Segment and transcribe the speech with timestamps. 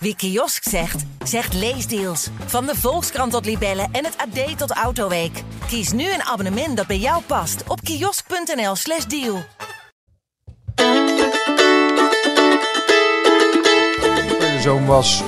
[0.00, 2.28] Wie kiosk zegt, zegt leesdeals.
[2.46, 5.42] Van de Volkskrant tot Libellen en het AD tot Autoweek.
[5.66, 9.42] Kies nu een abonnement dat bij jou past op kiosk.nl/slash deal.
[14.38, 15.22] Mijn zoon was,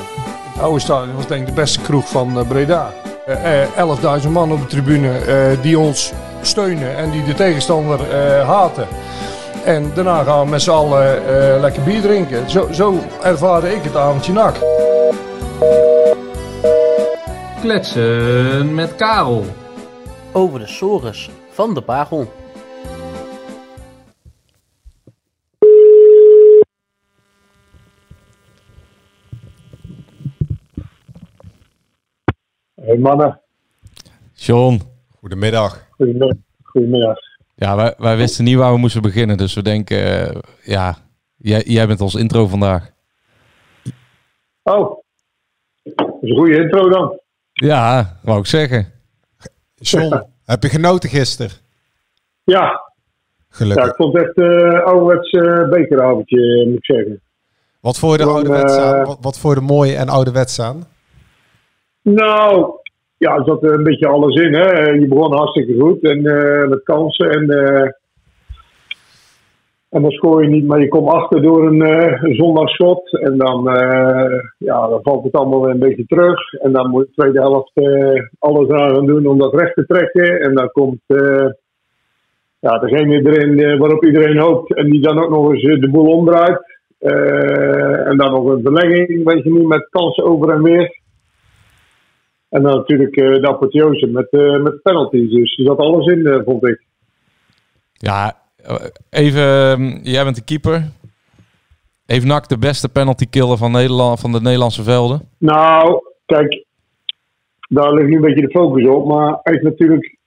[0.53, 2.93] het oude stadion was denk ik de beste kroeg van eh, Breda.
[3.27, 6.13] Eh, eh, 11.000 man op de tribune eh, die ons
[6.43, 8.89] steunen en die de tegenstander eh, haten.
[9.65, 12.51] En daarna gaan we met z'n allen eh, lekker bier drinken.
[12.51, 14.54] Zo, zo ervaarde ik het avondje nak.
[17.60, 19.45] Kletsen met Karel.
[20.33, 22.28] over de sores van de Bagel.
[32.74, 33.41] Hey mannen,
[34.34, 34.80] John,
[35.20, 35.86] Goedemiddag.
[35.91, 36.36] goedemiddag.
[36.62, 37.19] goedemiddag.
[37.60, 39.37] Ja, wij, wij wisten niet waar we moesten beginnen.
[39.37, 40.96] Dus we denken, eh, ja,
[41.37, 42.91] jij, jij bent ons intro vandaag.
[44.62, 44.98] Oh,
[45.83, 47.20] dat is een goede intro dan.
[47.52, 48.92] Ja, wou ik zeggen.
[49.75, 51.50] John, heb je genoten gisteren?
[52.44, 52.81] Ja, ja
[53.48, 53.86] Gelukkig.
[53.86, 57.20] ik vond het echt een ouderwets eh, bekeravondje, moet ik zeggen.
[57.81, 59.05] Wat voor de Gewoon, ouderwets eh, aan?
[59.06, 60.86] Wat, wat voor de mooie en ouderwets aan?
[62.03, 62.80] Nou,
[63.20, 64.54] ja, zat een beetje alles in.
[64.54, 64.90] Hè.
[64.90, 67.30] Je begon hartstikke goed en eh, met kansen.
[67.30, 67.88] En, eh,
[69.88, 73.12] en dan scoor je niet, maar je komt achter door een, zondagschot.
[73.12, 73.64] En dan,
[74.58, 76.52] ja, dan valt het allemaal weer een beetje terug.
[76.52, 77.72] En dan moet je de tweede helft
[78.38, 80.41] alles aan gaan doen om dat recht te trekken.
[80.41, 81.00] En dan komt
[82.58, 84.74] ja, degene erin waarop iedereen hoopt.
[84.74, 86.78] En die dan ook nog eens de boel omdraait.
[86.98, 90.98] En dan nog een verlenging, weet je niet, met kansen over en weer.
[92.51, 95.31] En dan natuurlijk eh, de apotheose met, eh met penalties.
[95.31, 96.84] Dus er zat alles in, eh, vond ik.
[97.93, 98.37] Ja,
[99.11, 100.83] even, ehm, jij bent de keeper.
[102.06, 105.28] Heeft NAC de beste penalty killer van, Nederland, van de Nederlandse velden?
[105.39, 106.65] Nou, kijk,
[107.69, 109.06] daar ligt nu een beetje de focus op.
[109.06, 110.19] Maar hij heeft natuurlijk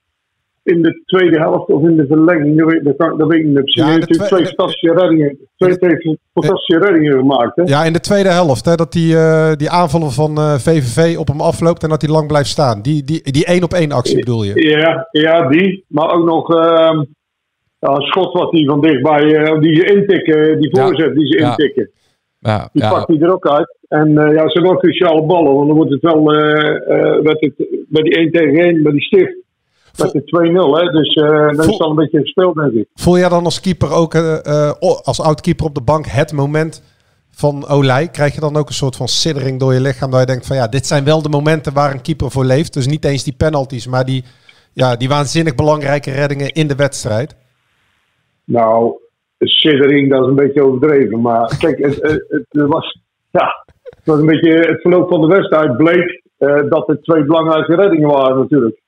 [0.64, 2.83] in de tweede helft of in de verlenging, dat weet,
[3.17, 3.73] dat weet ik niet precies.
[3.76, 7.55] Ja, hij heeft twee twe- fantastische reddingen, twee, twee fantastische reddingen gemaakt.
[7.55, 7.64] Hè?
[7.65, 8.65] Ja, in de tweede helft.
[8.65, 12.11] Hè, dat die, eh, die aanvallen van eh, VVV op hem afloopt en dat hij
[12.11, 12.82] lang blijft staan.
[12.82, 14.70] Die, die, die één op één actie bedoel je?
[14.80, 15.83] Ja, ja, die.
[15.88, 16.98] Maar ook nog ehm,
[17.80, 20.86] een schot wat hij van dichtbij, eh, die ze intikken, die Ja.
[20.86, 21.89] voorzet die ze intikken.
[22.39, 23.77] Ja, Die ja, pakt hij er ook uit.
[23.88, 27.21] En eh, ja, ze zijn wel cruciale ballen, want dan wordt het wel eh, eh,
[27.21, 27.54] met, het,
[27.89, 29.36] met die 1 tegen 1, met die stift,
[29.98, 30.81] met de 2-0.
[30.81, 30.92] Hè?
[30.92, 32.87] Dus eh dan is al een beetje gespeeld, denk ik.
[32.93, 36.83] Voel jij dan als keeper ook, eh, eh, als oud-keeper op de bank, het moment
[37.31, 38.08] van Olij?
[38.08, 40.55] Krijg je dan ook een soort van siddering door je lichaam dat je denkt van
[40.55, 42.73] ja, dit zijn wel de momenten waar een keeper voor leeft.
[42.73, 44.23] Dus niet eens die penalties, maar die,
[44.73, 47.36] ja, die waanzinnig belangrijke reddingen in de wedstrijd.
[48.43, 48.93] Nou,
[49.39, 51.21] siddering, dat is een beetje overdreven.
[51.21, 52.99] Maar kijk, het, het, het was,
[53.32, 56.21] ja, het was een beetje het verloop van de wedstrijd bleek
[56.70, 58.82] dat het twee belangrijke reddingen waren natuurlijk.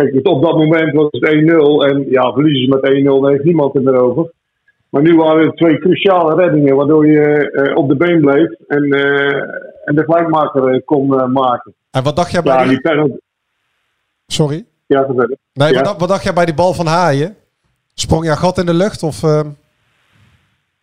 [0.00, 3.30] Kijk, het- op dat moment was het 1-0 en ja, verliezen ze met 1-0, daar
[3.32, 4.32] heeft niemand het meer over.
[4.90, 8.82] Maar nu waren het twee cruciale reddingen, waardoor je eh, op de been bleef en,
[8.92, 9.36] eh,
[9.84, 11.74] en de gelijkmaker eh, kon maken.
[11.90, 12.80] En wat dacht jij bij Ja, die...
[12.80, 13.16] penalty.
[14.26, 14.64] Sorry?
[14.86, 15.36] Ja, verder.
[15.52, 15.74] Nee, Ja.
[15.74, 17.36] wat, dacht- wat dacht jij bij die bal van Haaien?
[17.94, 19.20] Sprong je gat in de lucht of...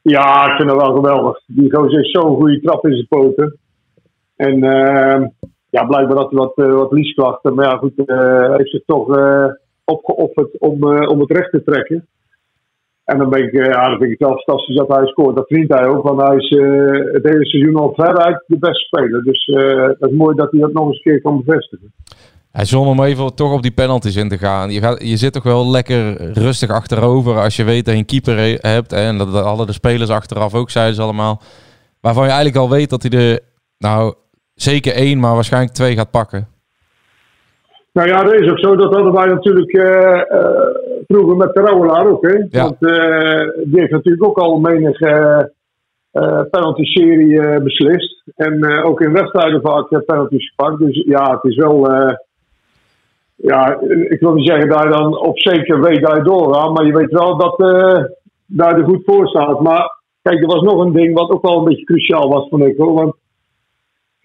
[0.01, 1.41] Ja, ik vind dat wel geweldig.
[1.45, 3.57] Die gozer heeft zo'n goede trap in zijn poten.
[4.35, 5.25] En ehm,
[5.77, 7.55] ja, blijkbaar had hij wat, eh, wat liesklachten.
[7.55, 9.45] Maar ja, goed, eh, heeft zich toch eh,
[9.83, 12.07] opgeofferd om, om het recht te trekken.
[13.03, 15.35] En dan ben ik, ja, dan vind ik het wel fantastisch dat hij scoort.
[15.35, 16.49] Dat vriend hij ook, want hij is
[17.13, 19.23] het hele seizoen al veruit de beste speler.
[19.23, 21.93] Dus eh dat is mooi dat hij dat nog eens een keer kan bevestigen.
[22.51, 24.71] Hij zon om even toch op die penalties in te gaan.
[24.71, 28.05] Je, gaat, je zit toch wel lekker rustig achterover als je weet dat je een
[28.05, 28.91] keeper he- hebt.
[28.91, 31.41] Hè, en dat hadden de spelers achteraf ook, zeiden ze allemaal.
[32.01, 33.39] Waarvan je eigenlijk al weet dat hij er,
[33.77, 34.13] nou,
[34.57, 36.47] zeker één, maar waarschijnlijk twee gaat pakken.
[37.97, 38.75] Nou ja, dat is ook zo.
[38.75, 40.75] Dat hadden wij natuurlijk eh, eh,
[41.07, 42.22] vroeger met de Rauwelaar ook.
[42.22, 42.45] Hè?
[42.50, 42.63] Ja.
[42.63, 45.00] Want eh, die heeft natuurlijk ook al menig
[46.51, 48.23] penalty-serie beslist.
[48.35, 50.79] En ook in wedstrijden vaak penalties gepakt.
[50.79, 51.91] Dus ja, het is wel...
[53.35, 53.79] ja,
[54.09, 56.73] ik wil niet zeggen dat je dan op zeker weet dat je doorgaat.
[56.73, 57.58] Maar je weet wel dat
[58.46, 59.61] dat je er goed voor staat.
[59.61, 62.64] Maar kijk, er was nog een ding wat ook wel een beetje cruciaal was, vond
[62.64, 62.78] ik.
[62.78, 62.93] Hoor.
[62.93, 63.16] Want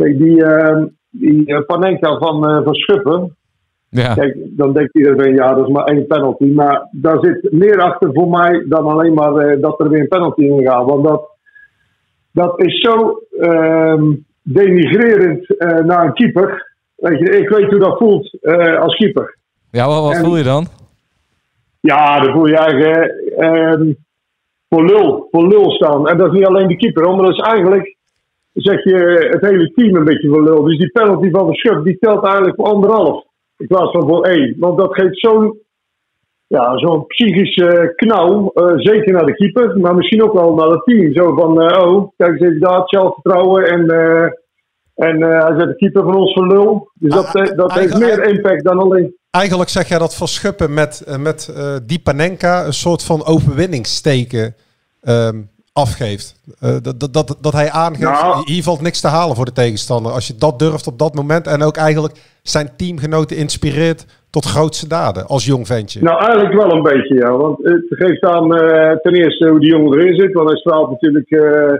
[0.02, 3.36] kijk, die, eh, die eh, Panenka van, eh, van Schuppen...
[3.88, 6.44] Ja, Kijk, dan denkt iedereen, ja, dat is maar één penalty.
[6.44, 10.08] Maar daar zit meer achter voor mij dan alleen maar eh, dat er weer een
[10.08, 10.84] penalty in gaat.
[10.84, 11.28] Want dat,
[12.32, 14.12] dat is zo ehm,
[14.42, 16.72] denigrerend naar een keeper.
[16.96, 18.38] Weet je, ik weet hoe dat voelt
[18.80, 19.36] als keeper.
[19.70, 20.66] ja wat, wat En- voel je dan?
[21.80, 23.92] Ja, dan voel je eigenlijk ehm,
[24.68, 26.08] voor lul, voor lul staan.
[26.08, 27.91] En dat is niet alleen de keeper, hoor, maar dat is eigenlijk
[28.52, 30.62] zet je het hele team een beetje voor lul.
[30.62, 33.24] Dus die penalty van de Schub, die telt eigenlijk voor anderhalf.
[33.56, 34.54] In plaats van voor één.
[34.58, 35.60] Want dat geeft zo'n
[36.52, 38.50] ja, zo'n psychische knauw.
[38.54, 41.14] eh, zeker naar de keeper, maar misschien ook wel naar het team.
[41.14, 43.66] Zo van, eh, oh, kijk eens even daar, zelfvertrouwen.
[43.66, 44.22] En, eh,
[44.94, 46.90] en hij zet de keeper van ons voor lul.
[46.94, 49.16] Dus dat, Ah, dat heeft meer impact dan alleen...
[49.30, 51.54] Eigenlijk zeg jij dat Van Schuppen met, met
[51.86, 54.54] die Panenka een soort van overwinningsteken
[55.00, 56.40] ehm, afgeeft.
[56.60, 58.42] Eh, dat, dat, dat, dat hij aangeeft, Nou.
[58.44, 60.12] hier valt niks te halen voor de tegenstander.
[60.12, 64.88] Als je dat durft op dat moment en ook eigenlijk zijn teamgenoten inspireert tot grootste
[64.88, 66.02] daden als jong ventje.
[66.02, 67.36] Nou, eigenlijk wel een beetje, ja.
[67.36, 70.32] Want het geeft aan eh, ten eerste hoe die jongen erin zit.
[70.32, 71.74] Want hij straalt natuurlijk eh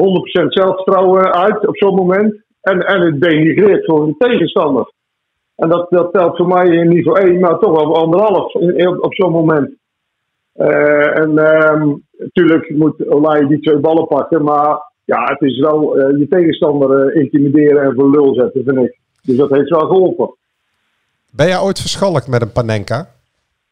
[0.00, 0.02] 100%
[0.48, 2.34] zelfvertrouwen uit op zo'n moment.
[2.60, 4.92] En, en het denigreert voor de tegenstander.
[5.56, 9.14] En dat, dat telt voor mij in niveau 1, maar toch wel anderhalf in- op
[9.14, 9.70] zo'n moment.
[10.56, 14.44] Eh, en ehm, natuurlijk moet Olij die twee ballen pakken.
[14.44, 18.78] Maar ja, het is wel eh, je tegenstander eh, intimideren en voor lul zetten, vind
[18.78, 18.98] ik.
[19.22, 20.34] Dus dat heeft wel geholpen.
[21.32, 23.08] Ben jij ooit verschalkt met een Panenka?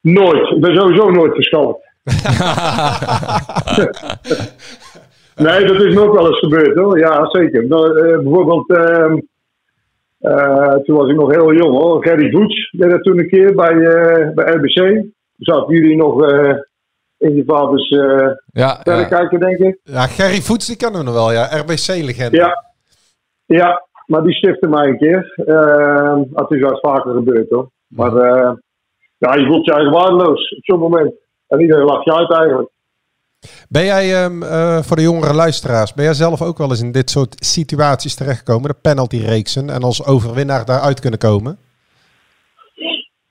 [0.01, 0.51] Nooit.
[0.51, 1.93] Ik ben sowieso nooit verschalkt.
[5.45, 6.99] nee, dat is me ook wel eens gebeurd hoor.
[6.99, 7.67] Ja, zeker.
[7.67, 7.93] Nou,
[8.23, 9.19] bijvoorbeeld, ehm,
[10.19, 12.05] eh, toen was ik nog heel jong hoor.
[12.05, 13.75] Gerry Voets deed dat toen een keer bij,
[14.35, 15.05] bij RBC.
[15.39, 16.21] Zaten jullie nog
[17.25, 19.79] in je vaders eh Ja, verrekijker, denk ik.
[19.83, 21.45] Ja, Gerry Voets, die kennen we nog wel, ja.
[21.45, 22.37] RBC-legende.
[22.37, 22.65] Ja.
[23.45, 25.35] ja, maar die stifte mij een keer.
[25.37, 27.71] Uh, dat is wel vaker gebeurd hoor.
[27.87, 28.53] Maar eh,
[29.19, 31.13] ja, je voelt je eigen waardeloos op zo'n moment.
[31.49, 32.73] En iedereen lacht je uit eigenlijk.
[33.69, 36.93] Ben jij, ehm, eh, voor de jongere luisteraars, ben jij zelf ook wel eens in
[36.93, 38.71] dit soort situaties terechtgekomen?
[38.71, 41.59] De penalty-reeksen en als overwinnaar daaruit kunnen komen?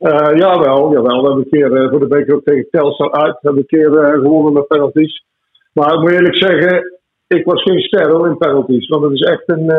[0.04, 1.22] Eh jawel, jawel.
[1.22, 3.34] We hebben een keer eh, voor de beker ook tegen Telstar uit.
[3.34, 5.26] We hebben een keer eh, gewonnen met penalties.
[5.74, 8.88] Maar ik moet eerlijk zeggen, ik was geen ster hoor, in penalties.
[8.88, 9.70] Want het is echt een,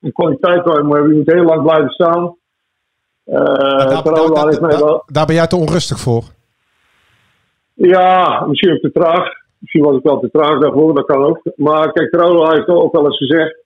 [0.00, 1.12] een kwaliteit waar je moet hebben.
[1.12, 2.36] Je moet heel lang blijven staan.
[3.24, 6.22] Daar, daar- ben jij te onrustig voor.
[7.74, 9.28] Ja, misschien ook te traag.
[9.58, 11.40] Misschien was ik wel te traag daarvoor, dat kan ook.
[11.56, 13.56] Maar kijk, Carola heeft ook wel eens gezegd.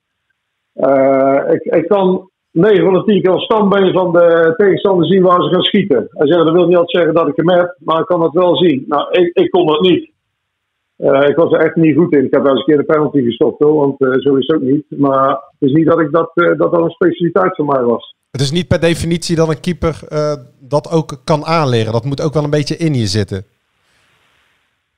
[0.72, 5.22] eh, ik, ik kan 9 van de 10 keer als stambeen van de tegenstander zien
[5.22, 6.08] waar ze gaan schieten.
[6.10, 8.32] Hij zegt, dat wil niet altijd zeggen dat ik hem heb, maar ik kan het
[8.32, 8.84] wel zien.
[8.86, 10.10] Nou, ik, ik kon dat niet.
[10.98, 12.24] Eh, ik was er echt niet goed in.
[12.24, 14.56] Ik heb wel eens een keer de penalty gestopt hoor, want eh, zo is het
[14.56, 14.84] ook niet.
[14.88, 18.16] Maar het is niet dat ik dat, eh, dat, dat een specialiteit van mij was.
[18.30, 20.00] Het is niet per definitie dat een keeper
[20.60, 21.92] dat ook kan aanleren.
[21.92, 23.44] Dat moet ook wel een beetje in je zitten.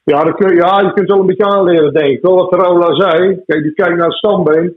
[0.03, 2.23] Ja, dat kun, ja, je kunt wel een beetje aanleren, denk ik.
[2.23, 3.43] Wel wat Raula zei.
[3.47, 4.77] Kijk, die kijkt naar het stambeen.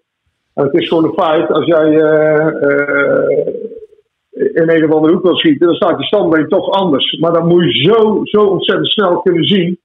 [0.54, 1.50] En het is gewoon een feit.
[1.52, 3.48] Als jij eh, eh,
[4.54, 7.18] in een of andere hoek wil schieten, dan staat je stambeen toch anders.
[7.20, 9.80] Maar dan moet je zo, zo ontzettend snel kunnen zien.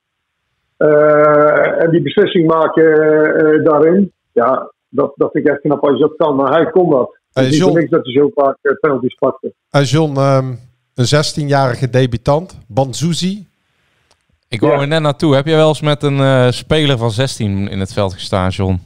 [0.76, 4.12] eh, en die beslissing maken eh, daarin.
[4.32, 6.36] Ja, dat, dat vind ik echt knap als je dat kan.
[6.36, 7.16] Maar hij kon dat.
[7.32, 7.78] Hey, niet John.
[7.78, 9.52] niks dat hij zo vaak penalties pakte.
[9.70, 10.46] En John, ehm,
[10.94, 13.46] een 16-jarige debutant, Banzuzi.
[14.48, 14.80] Ik wou Ja.
[14.80, 15.34] er net naartoe.
[15.34, 18.80] Heb je wel eens met een eh, speler van 16 in het veld gestaan, John?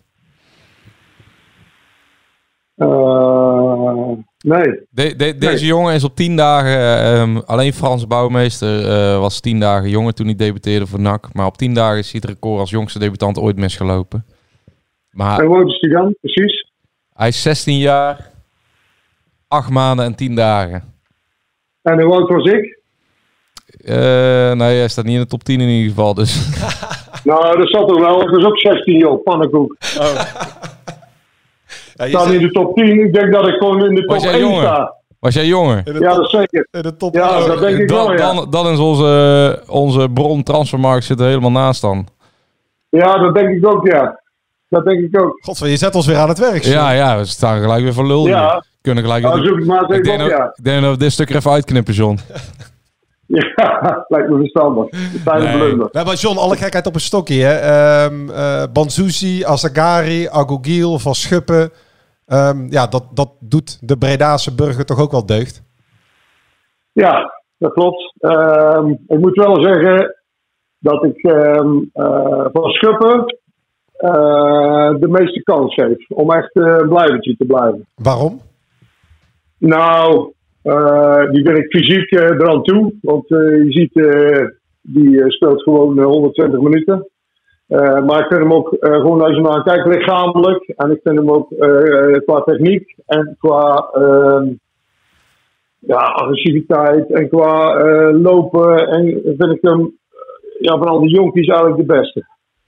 [2.83, 4.81] Eh, nee.
[4.91, 5.65] De, de- deze Nee.
[5.67, 10.27] jongen is op 10 dagen, ehm, alleen Frans Bouwmeester eh, was 10 dagen jonger toen
[10.27, 11.29] hij debuteerde voor NAC.
[11.33, 14.25] Maar op 10 dagen is hij het record als jongste debutant ooit misgelopen.
[15.11, 16.15] Maar En hoe oud is die dan?
[16.21, 16.71] Precies.
[17.15, 18.31] hij is 16 jaar,
[19.49, 20.85] 8 maanden en 10 dagen.
[21.83, 22.81] En hoe oud was ik?
[23.85, 26.15] Eh, nee, hij staat niet in de top 10 in ieder geval.
[26.15, 26.49] Dus
[27.25, 28.23] Nou, dat zat er wel.
[28.23, 29.77] Ik was ook 16 joh, pannenkoek.
[31.95, 33.01] Ja, Ik sta in de top 10.
[33.01, 34.63] Ik denk dat ik gewoon in de top Was jij 1 jonger?
[34.63, 34.95] sta.
[35.19, 35.83] was jij jonger?
[35.85, 36.69] in de Ja, top, dat is zeker.
[36.71, 38.17] in de top Ja, dat denk ik dan, wel, ja.
[38.35, 42.07] dan, dan is onze, onze bron transfermarkt zit er helemaal naast dan.
[42.89, 44.21] Ja, dat denk ik ook, ja.
[44.69, 45.39] Dat denk ik ook.
[45.43, 46.63] God, je zet ons weer aan het werk.
[46.63, 48.25] Ja, ja, we staan gelijk weer voor lul.
[48.27, 48.65] hier.
[48.83, 50.53] Kunnen gelijk Nou, zoek het maar eens ik, denk op, dat, ja.
[50.57, 52.19] ik denk dat we dit stuk er even uitknippen, John.
[53.57, 54.89] Ja, lijkt me verstandig.
[55.25, 55.53] Zijn Nee.
[55.53, 55.89] een blunder.
[55.93, 57.43] Hebben John, alle gekheid op een stokje.
[57.43, 57.55] Hè?
[57.55, 61.71] Ehm eh, Banzuzi, Azagari, Agogiel, Van Schuppen.
[62.27, 65.63] Ehm, ja, dat, dat doet de Bredase burger toch ook wel deugd.
[66.93, 68.15] Ja, dat klopt.
[68.19, 70.17] Ehm, ik moet wel zeggen
[70.79, 73.37] dat ik ehm, eh, van Schuppen
[73.93, 77.87] eh, de meeste kans geef om echt eh, een blijvertje te blijven.
[77.95, 78.41] Waarom?
[79.59, 80.33] Nou,
[81.33, 82.93] die ben ik fysiek eh, eraan toe.
[83.01, 84.47] Want eh, je ziet, eh,
[84.81, 87.07] die eh, speelt gewoon eh, 120 minuten.
[87.67, 90.73] Eh, maar ik vind hem ook, eh, gewoon als je naar kijkt, lichamelijk.
[90.77, 94.47] En ik vind hem ook eh, qua techniek en qua ehm,
[95.79, 98.89] ja, agressiviteit en qua eh, lopen.
[98.89, 99.05] En
[99.39, 100.19] vind ik hem eh,
[100.61, 102.25] ja, van al die jonkies eigenlijk de beste.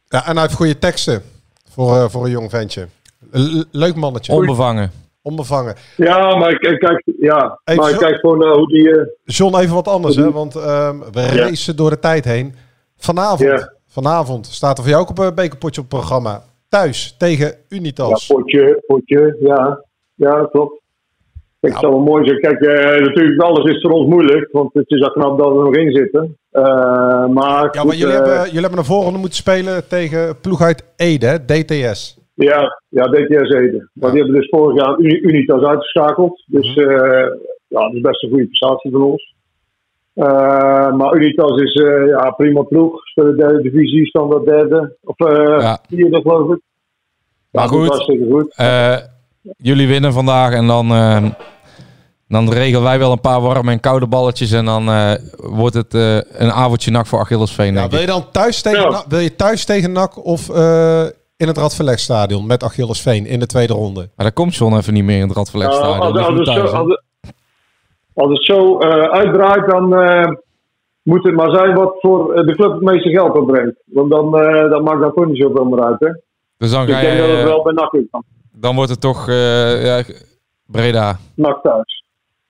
[0.08, 1.22] Ja, en hij heeft goede teksten
[1.68, 2.86] voor, eh, voor een jong ventje.
[3.32, 4.32] L- leuk mannetje.
[4.32, 4.90] Onbevangen.
[5.26, 5.74] Onbevangen.
[5.96, 8.90] Ja, maar ik, ik kijk, ja, Even maar ik kijk gewoon naar hoe die...
[8.90, 10.30] eh, John, even wat anders, hè?
[10.32, 11.34] Want ehm, we Ja.
[11.34, 12.54] racen door de tijd heen.
[12.96, 13.72] Vanavond, Ja.
[13.88, 16.42] vanavond staat er voor jou ook op een bekerpotje op het programma.
[16.68, 18.26] Thuis tegen ja, Unitas.
[18.26, 19.84] potje, potje, ja.
[20.14, 20.80] Ja, klopt.
[21.60, 21.78] Ik Ja.
[21.78, 22.40] zou wel mooi zijn.
[22.40, 24.48] Kijk, eh, natuurlijk, alles is voor ons moeilijk.
[24.52, 26.38] Want het is al knap dat we er nog in zitten.
[26.50, 26.62] Eh,
[27.26, 30.84] maar ja, maar jullie, eh, hebben, jullie hebben een voorronde moeten spelen tegen ploeg uit
[30.96, 31.44] Ede?
[31.46, 32.18] DTS.
[32.34, 33.88] Ja, ja DTS Ede.
[33.92, 36.42] Maar die hebben dus vorig jaar Uni- Unitas uitgeschakeld.
[36.46, 36.88] Dus Mhm.
[36.90, 37.26] eh,
[37.68, 39.34] ja, dat is best een goede prestatie van ons.
[40.14, 43.06] Eh, maar Unitas is eh, ja, prima ploeg.
[43.06, 44.96] Spelen derde divisie, standaard derde.
[45.04, 45.78] Of eh Ja.
[45.88, 46.60] vierde geloof ik.
[47.50, 47.88] Maar goed.
[47.88, 48.52] Hartstikke goed.
[48.56, 48.96] Eh,
[49.56, 51.24] jullie winnen vandaag en dan, eh,
[52.28, 54.52] dan regelen wij wel een paar warme en koude balletjes.
[54.52, 58.30] En dan eh, wordt het eh, een avondje nak voor Achillesveen, Ja, wil, je dan
[58.30, 59.04] thuis tegen, Ja.
[59.08, 61.04] Wil je thuis tegen NAC of eh,
[61.36, 64.00] in het Radverlegstadion met Achillesveen in de tweede ronde?
[64.00, 66.00] Maar daar komt John even niet meer in het Radverlegstadion.
[66.00, 66.78] als, dus als, het thuis, zo, hè.
[66.78, 67.02] als, het,
[68.14, 70.32] als het zo eh, uitdraait, dan eh,
[71.02, 73.76] moet het maar zijn wat voor eh, de club het meeste geld opbrengt.
[73.84, 76.00] Want dan, eh, dan maakt dat toch niet zoveel meer uit.
[76.00, 76.08] Hè?
[76.56, 78.22] Dus dan, Ik ga denk dat het je, wel bij NAC is dan.
[78.52, 80.02] dan wordt het toch eh, ja,
[80.66, 81.18] Breda.
[81.34, 82.04] NAC thuis.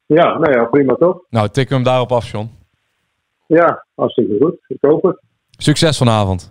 [0.07, 1.21] Ja, nou ja, prima toch?
[1.31, 2.51] Nou, tikken we hem daarop af, John.
[3.47, 4.55] Ja, hartstikke goed.
[4.69, 5.21] Ik hoop het.
[5.51, 6.51] Succes vanavond.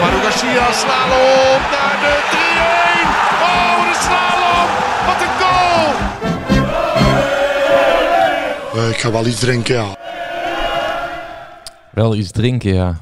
[0.00, 3.08] Manu Garcia, slalom naar de 3-1.
[3.48, 4.68] Oh, de slalom.
[5.06, 5.88] Wat een goal.
[8.90, 9.96] ik ga wel iets drinken, ja.
[11.92, 13.00] Wel iets drinken, ja.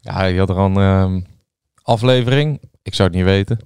[0.00, 1.20] Ja, je had er een ehm,
[1.82, 2.60] aflevering.
[2.82, 3.58] Ik zou het niet weten.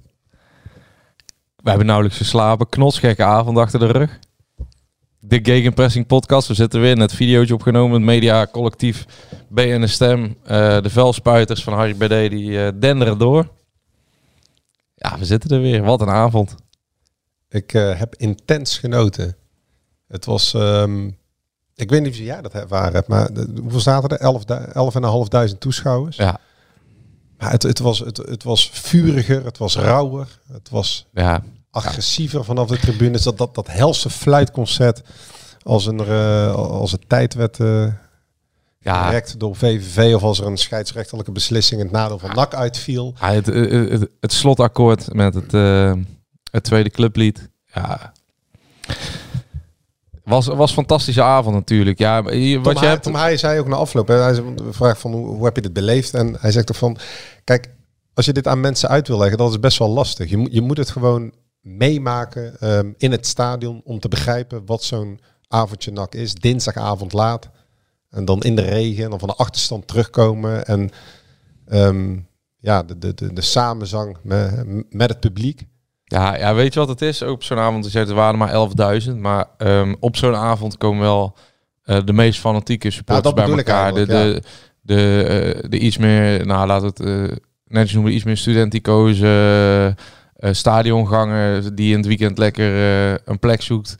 [1.55, 2.69] We hebben nauwelijks geslapen.
[2.69, 4.19] Knotsgekke avond achter de rug.
[5.27, 6.47] De Gegenpressing podcast.
[6.47, 7.93] We zitten weer net videootje opgenomen.
[7.95, 9.05] Het media collectief
[9.49, 10.35] BN Stem.
[10.43, 13.51] Eh, de vuilspuiters van Harry BD die eh, denderen door.
[14.95, 15.83] Ja, we zitten er weer.
[15.83, 16.55] Wat een avond.
[17.49, 19.35] Ik eh, heb intens genoten.
[20.07, 21.07] Het was, ehm,
[21.75, 24.17] ik weet niet of jij dat ervaren hebt, maar de- hoeveel zaten er?
[24.19, 24.43] 11
[25.53, 26.17] 11.500 toeschouwers.
[26.17, 26.39] Ja,
[27.37, 31.43] Maar het, het, was, het, het was vuriger, het was rauwer, het was ja.
[31.75, 33.23] Agressiever vanaf de tribunes.
[33.23, 35.01] Dat, dat, dat helse fluitconcert
[35.61, 37.87] als, een, eh, als het tijd werd eh
[38.79, 39.05] ja.
[39.05, 43.13] gerekt door VVV of als er een scheidsrechterlijke beslissing in het nadeel van NAC uitviel.
[43.19, 45.93] Ja, het, het, het, het slotakkoord met het, eh,
[46.51, 47.49] het tweede clublied.
[47.73, 48.13] Ja.
[50.23, 51.99] Was, was een fantastische avond natuurlijk.
[51.99, 53.03] Ja, maar je- Tom, wat je hij, hebt...
[53.03, 55.73] Tom Hij zei ook na afloop, hè, hij vraagt van hoe, hoe heb je dit
[55.73, 56.13] beleefd?
[56.13, 56.97] En hij zegt toch van,
[57.43, 57.69] kijk,
[58.13, 60.29] als je dit aan mensen uit wil leggen, dat is best wel lastig.
[60.29, 61.31] Je, moet je moet het gewoon
[61.65, 66.33] meemaken ehm, in het stadion om te begrijpen wat zo'n avondje nak is.
[66.33, 67.49] Dinsdagavond laat.
[68.09, 70.65] En dan in de regen en dan van de achterstand terugkomen.
[70.65, 70.89] En
[71.67, 72.17] ehm,
[72.57, 75.65] ja, de, de, de, de samenzang met, met het publiek.
[76.03, 77.23] Ja, ja, weet je wat het is?
[77.23, 79.15] Ook op zo'n avond, je zegt, er waren maar 11.000.
[79.15, 81.37] Maar ehm, op zo'n avond komen wel
[81.83, 83.93] eh, de meest fanatieke supporters Ja, bij elkaar.
[83.93, 84.41] De, de,
[84.81, 87.23] de, eh, de iets meer, nou laat het eh,
[87.67, 89.19] netjes noemen, iets meer studentico's,
[90.45, 92.75] eh, eh, stadionganger die in het weekend lekker
[93.11, 93.95] eh, een plek zoekt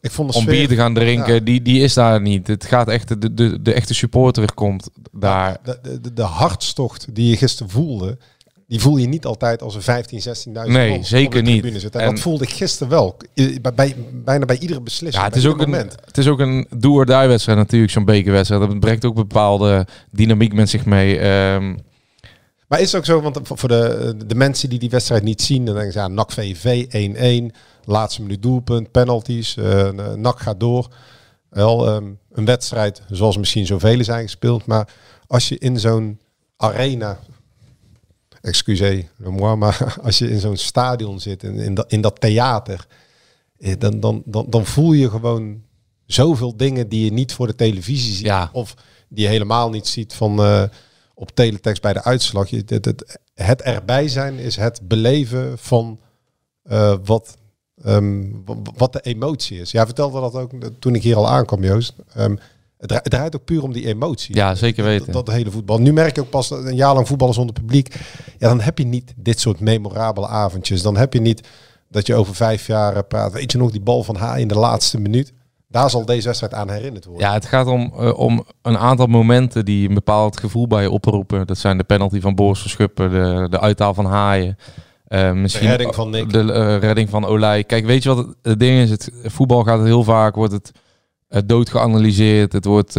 [0.00, 1.40] Ik vond om sfeer- bier te gaan drinken, Ja.
[1.40, 2.46] die, die is daar niet.
[2.46, 5.56] Het gaat echt, de, de, de echte supporter komt daar.
[5.62, 8.18] De, de, de, hartstocht die je gisteren voelde,
[8.66, 11.64] die voel je niet altijd als er 15, 16.000 Nee, zeker niet.
[11.64, 13.16] En, En- dat voelde ik gisteren wel.
[13.34, 15.22] Bij, bij, bijna bij iedere beslissing.
[15.22, 15.96] Ja, het is, ook ieder een, moment.
[16.04, 18.62] het is ook een do-or-die wedstrijd natuurlijk, zo'n bekerwedstrijd.
[18.62, 21.18] Dat brengt ook bepaalde dynamiek met zich mee.
[21.18, 21.74] Ehm,
[22.68, 25.64] Maar is het ook zo, want voor de, de mensen die die wedstrijd niet zien,
[25.64, 26.86] dan denken ze, ja, NAC VV
[27.52, 30.88] 1-1, laatste minuut doelpunt, penalties, eh NAC gaat door.
[31.48, 34.88] Wel ehm, een wedstrijd zoals misschien zoveel zijn gespeeld, maar
[35.26, 36.20] als je in zo'n
[36.56, 37.18] arena,
[38.40, 42.86] excusez moi, maar als je in zo'n stadion zit, in, in, dat, in dat theater,
[43.58, 45.62] eh, dan, dan, dan, dan voel je gewoon
[46.06, 48.24] zoveel dingen die je niet voor de televisie ziet.
[48.24, 48.50] Ja.
[48.52, 48.74] Of
[49.08, 50.62] die je helemaal niet ziet van eh,
[51.18, 52.48] op teletext bij de uitslag.
[52.48, 56.00] Je, het, het, het erbij zijn is het beleven van
[56.62, 57.36] eh, wat,
[57.84, 58.24] ehm,
[58.76, 59.70] wat de emotie is.
[59.70, 61.94] Jij vertelde dat ook toen ik hier al aankwam, Joost.
[62.14, 62.36] Ehm,
[62.78, 64.34] Het dra- het draait ook puur om die emotie.
[64.36, 65.12] Ja, zeker weten.
[65.12, 65.78] Dat, dat hele voetbal.
[65.78, 67.94] Nu merk je ook pas een jaar lang voetballen zonder publiek.
[68.38, 70.82] Ja, dan heb je niet dit soort memorabele avondjes.
[70.82, 71.48] Dan heb je niet
[71.88, 73.32] dat je over vijf jaar eh, praat.
[73.32, 75.32] Weet je nog die bal van H in de laatste minuut?
[75.70, 77.26] Daar zal deze wedstrijd aan herinnerd worden.
[77.26, 80.90] Ja, het gaat om, eh, om een aantal momenten die een bepaald gevoel bij je
[80.90, 81.46] oproepen.
[81.46, 84.56] Dat zijn de penalty van Boris Verschuppen, de, de uithaal van Haaien.
[85.06, 86.30] eh, misschien De redding van Nick.
[86.32, 87.64] De eh, redding van Olij.
[87.64, 88.90] Kijk, weet je wat het, het ding is?
[88.90, 90.52] Het voetbal gaat heel vaak, wordt
[91.28, 92.52] het dood geanalyseerd.
[92.52, 92.94] Het wordt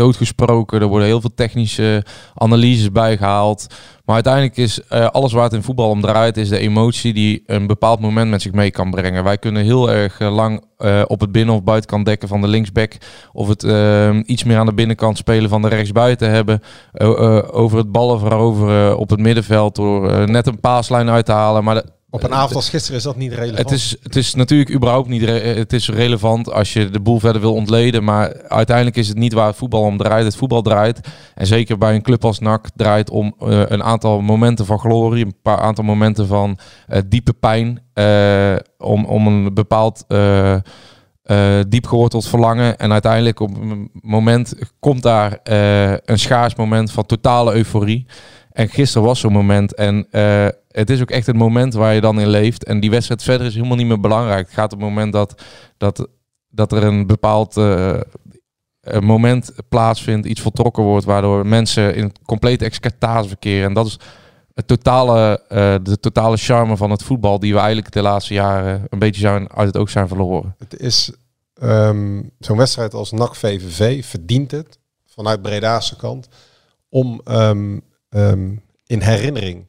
[0.00, 0.80] doodgesproken.
[0.80, 2.04] Er worden heel veel technische
[2.34, 3.66] analyses bijgehaald.
[4.04, 7.42] Maar uiteindelijk is eh, alles waar het in voetbal om draait, is de emotie die
[7.46, 9.24] een bepaald moment met zich mee kan brengen.
[9.24, 12.46] Wij kunnen heel erg eh, lang eh, op het binnen- of buitenkant dekken van de
[12.46, 12.92] linksback.
[13.32, 13.62] Of het
[14.26, 16.60] iets meer aan de binnenkant spelen van de rechtsbuiten hebben.
[17.50, 21.64] Over het ballen veroveren op het middenveld door net een paaslijn uit te halen.
[21.64, 23.58] Maar de- Op een avond als gisteren is dat niet relevant.
[23.58, 25.22] het is, het is natuurlijk überhaupt niet
[25.72, 28.04] is relevant als je de boel verder wil ontleden.
[28.04, 30.24] Maar uiteindelijk is het niet waar het voetbal om draait.
[30.24, 31.00] Het voetbal draait,
[31.34, 35.24] en zeker bij een club als NAC, draait om eh, een aantal momenten van glorie.
[35.24, 37.82] Een paar aantal momenten van eh, diepe pijn.
[37.92, 40.54] eh, om, om een bepaald eh,
[41.22, 42.78] eh, diep geworteld verlangen.
[42.78, 48.06] En uiteindelijk op een moment komt daar eh, een schaars moment van totale euforie.
[48.52, 49.74] En gisteren was zo'n moment.
[49.74, 52.64] En eh, het is ook echt het moment waar je dan in leeft.
[52.64, 54.46] En die wedstrijd verder is helemaal niet meer belangrijk.
[54.46, 55.42] Het gaat op het moment dat,
[55.76, 56.08] dat,
[56.48, 58.00] dat er een bepaald eh,
[59.00, 63.68] moment plaatsvindt, iets voltrokken wordt, waardoor mensen in complete extase verkeren.
[63.68, 63.98] En dat is
[64.54, 68.84] het totale, eh, de totale charme van het voetbal, die we eigenlijk de laatste jaren
[68.88, 70.54] een beetje zijn, uit het oog zijn verloren.
[70.58, 71.12] Het is
[71.54, 76.28] ehm, zo'n wedstrijd als NAC VVV verdient het vanuit Breda's kant
[76.88, 77.78] om ehm,
[78.10, 78.50] ehm,
[78.86, 79.68] in herinnering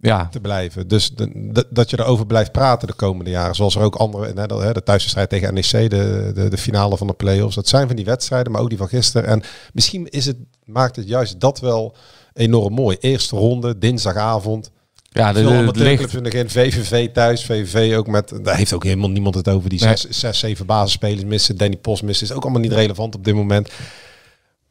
[0.00, 0.28] Ja.
[0.28, 0.88] te blijven.
[0.88, 3.54] Dus de- de- dat je erover blijft praten de komende jaren.
[3.54, 6.96] Zoals er ook andere, hè, dat- hè, de thuiswedstrijd tegen NEC, de, de, de finale
[6.96, 7.54] van de play-offs.
[7.54, 9.28] Dat zijn van die wedstrijden, maar ook die van gisteren.
[9.28, 11.96] En misschien is het, maakt het juist dat wel
[12.32, 12.96] enorm mooi.
[13.00, 14.70] Eerste ronde, dinsdagavond.
[15.10, 16.50] Ja, de- de- amateurclubs ligt- in de begin.
[16.50, 18.32] VVV thuis, VVV ook met...
[18.42, 19.68] Daar heeft ook helemaal niemand het over.
[19.68, 19.96] Die Nee.
[19.96, 21.56] zes, zes, zeven basisspelers missen.
[21.56, 22.26] Danny Post missen.
[22.26, 23.68] Is ook allemaal niet relevant op dit moment.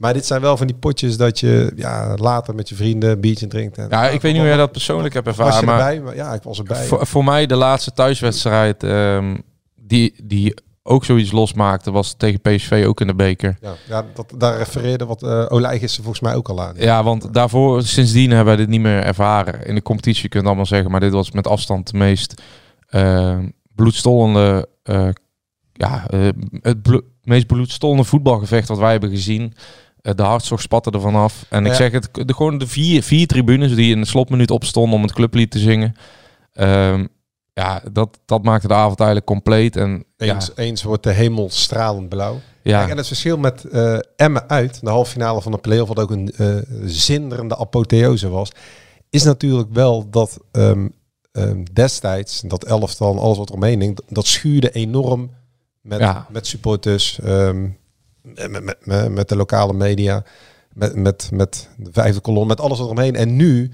[0.04, 3.20] Maar dit zijn wel van die potjes dat je ja, later met je vrienden een
[3.20, 3.78] biertje drinkt.
[3.78, 5.60] En, Ja, ik weet niet hoe jij dat persoonlijk hebt Was ervaren.
[5.60, 6.02] je maar erbij?
[6.02, 6.84] Maar ja, ik was erbij.
[6.84, 9.36] Voor, voor mij de laatste thuiswedstrijd ehm,
[9.76, 13.58] die, die ook zoiets losmaakte, was tegen PSV ook in de beker.
[13.62, 16.76] Ja, ja dat, daar refereerde wat uh, Olij gisteren volgens mij ook al aan.
[16.78, 19.66] Ja, want daarvoor, sindsdien hebben we dit niet meer ervaren.
[19.66, 22.42] In de competitie kun je allemaal zeggen, maar dit was met afstand de meest
[22.92, 23.38] uh,
[23.76, 25.10] bloedstollende, uh,
[25.74, 26.30] ja, uh,
[26.62, 29.54] het blo meest bloedstollende voetbalgevecht wat wij hebben gezien.
[30.04, 31.46] Uh, de hartstocht spatte er vanaf.
[31.50, 31.70] En ja.
[31.70, 35.04] ik zeg het, de, gewoon de vier, vier tribunes die in de slotminuut opstonden om
[35.04, 35.96] het clublied te zingen.
[36.54, 37.04] Uh,
[37.54, 39.76] ja, dat, dat maakte de avond eigenlijk compleet.
[39.76, 40.64] En, eens, ja.
[40.64, 42.40] eens wordt de hemel stralend blauw.
[42.62, 42.78] Ja.
[42.78, 46.00] Kijk, en het verschil met uh, Emmen uit, de halve finale van de play-off, wat
[46.00, 48.52] ook een uh, zinderende apotheose was,
[49.10, 50.94] is natuurlijk wel dat um,
[51.32, 55.32] um, destijds, dat elftal alles wat er omheen hing, dat schuurde enorm
[55.82, 56.28] met, ja.
[56.30, 57.78] met supporters, um,
[58.24, 60.24] met, met, met, met, de lokale media,
[60.74, 63.16] met, met, met de vijfde kolom, met alles wat er omheen.
[63.16, 63.72] En nu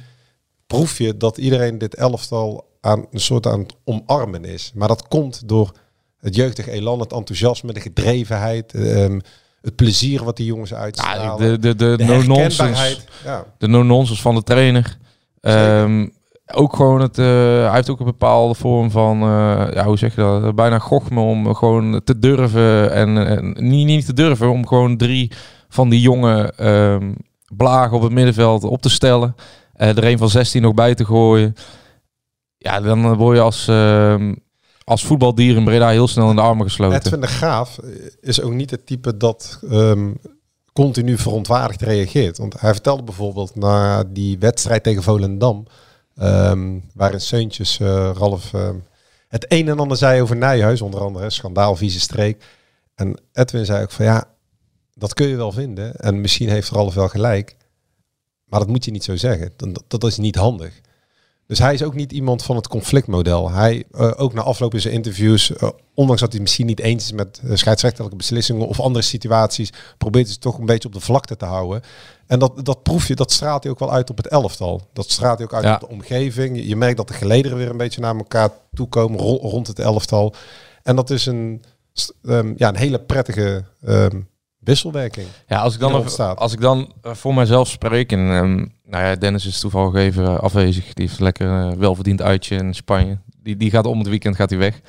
[0.68, 4.72] proef je dat iedereen dit elftal aan een soort aan het omarmen is.
[4.76, 5.72] Maar dat komt door
[6.20, 9.22] het jeugdige elan, het enthousiasme, de gedrevenheid, um,
[9.62, 11.24] het plezier wat die jongens uitstralen.
[11.24, 13.46] Ja, de de, de, de no-nonsense ja.
[13.58, 14.98] de no-nonsense van de trainer.
[15.42, 16.14] Um,
[16.54, 20.16] ook gewoon het, uh, hij heeft ook een bepaalde vorm van, uh, ja, hoe zeg
[20.16, 23.14] je dat, bijna gochme om gewoon te durven en,
[23.70, 25.32] niet, niet te durven, om gewoon drie
[25.70, 27.16] van die jonge um,
[27.56, 29.36] blagen op het middenveld op te stellen.
[29.78, 31.56] Uh, er een van 16 nog bij te gooien.
[32.58, 34.32] Ja, dan word je als, uh,
[34.84, 36.98] als voetbaldier in Breda heel snel in de armen gesloten.
[36.98, 37.80] Edwin de Graaf
[38.22, 40.18] is ook niet het type dat um,
[40.74, 42.38] continu verontwaardigd reageert.
[42.38, 45.66] Want hij vertelde bijvoorbeeld na die wedstrijd tegen Volendam,
[46.22, 48.84] um, waarin Seuntjes, uh, Ralf, um,
[49.28, 52.44] het een en ander zei over Nijhuis, onder andere, schandaal, vieze streek.
[52.96, 54.24] En Edwin zei ook van ja,
[54.94, 55.96] dat kun je wel vinden.
[55.96, 57.56] En misschien heeft Ralf wel gelijk.
[58.46, 59.54] Maar dat moet je niet zo zeggen.
[59.56, 60.82] Dat, dat is niet handig.
[61.50, 63.52] Dus hij is ook niet iemand van het conflictmodel.
[63.52, 67.04] Hij, uh, ook na afloop in zijn interviews, uh, ondanks dat hij misschien niet eens
[67.04, 71.00] is met uh, scheidsrechtelijke beslissingen of andere situaties, probeert hij toch een beetje op de
[71.00, 71.82] vlakte te houden.
[72.28, 74.88] En dat, dat proef je, dat straalt hij ook wel uit op het elftal.
[74.94, 75.74] Dat straalt hij ook uit ja.
[75.74, 76.66] op de omgeving.
[76.68, 79.80] Je, merkt dat de gelederen weer een beetje naar elkaar toe komen ro rond het
[79.80, 80.34] elftal.
[80.84, 81.64] En dat is een,
[82.22, 85.28] um, ja, een hele prettige um, wisselwerking.
[85.48, 89.46] Ja, als ik dan, als ik dan voor mijzelf spreek, en um, nou ja, Dennis
[89.46, 90.94] is toevallig even uh, afwezig.
[90.94, 93.18] Die heeft lekker uh, welverdiend uitje in Spanje.
[93.44, 94.82] Die, die gaat om het weekend gaat hij weg.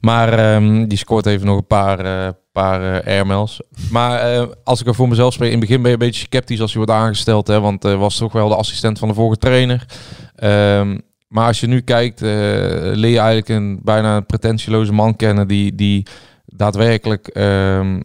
[0.00, 3.60] Maar um, die scoort even nog een paar, uh, paar eh airmails.
[3.90, 6.26] Maar eh, als ik er voor mezelf spreek, in het begin ben je een beetje
[6.26, 7.46] sceptisch als je wordt aangesteld.
[7.46, 9.86] Hè, want hij was toch wel de assistent van de vorige trainer.
[10.34, 15.48] Ehm, maar als je nu kijkt, eh, leer je eigenlijk een bijna pretentieloze man kennen
[15.48, 16.06] die, die
[16.46, 18.00] daadwerkelijk ehm,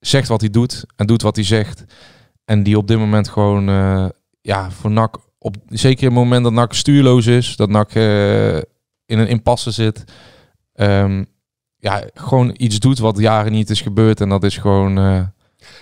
[0.00, 1.84] zegt wat hij doet en doet wat hij zegt.
[2.44, 4.06] En die op dit moment gewoon, eh,
[4.42, 8.56] ja, voor NAC, op, zeker het moment dat NAC stuurloos is, dat NAC eh,
[9.06, 10.04] in een impasse zit,
[10.74, 11.24] ehm,
[11.76, 14.20] ja, gewoon iets doet wat jaren niet is gebeurd.
[14.20, 15.22] En dat is gewoon eh,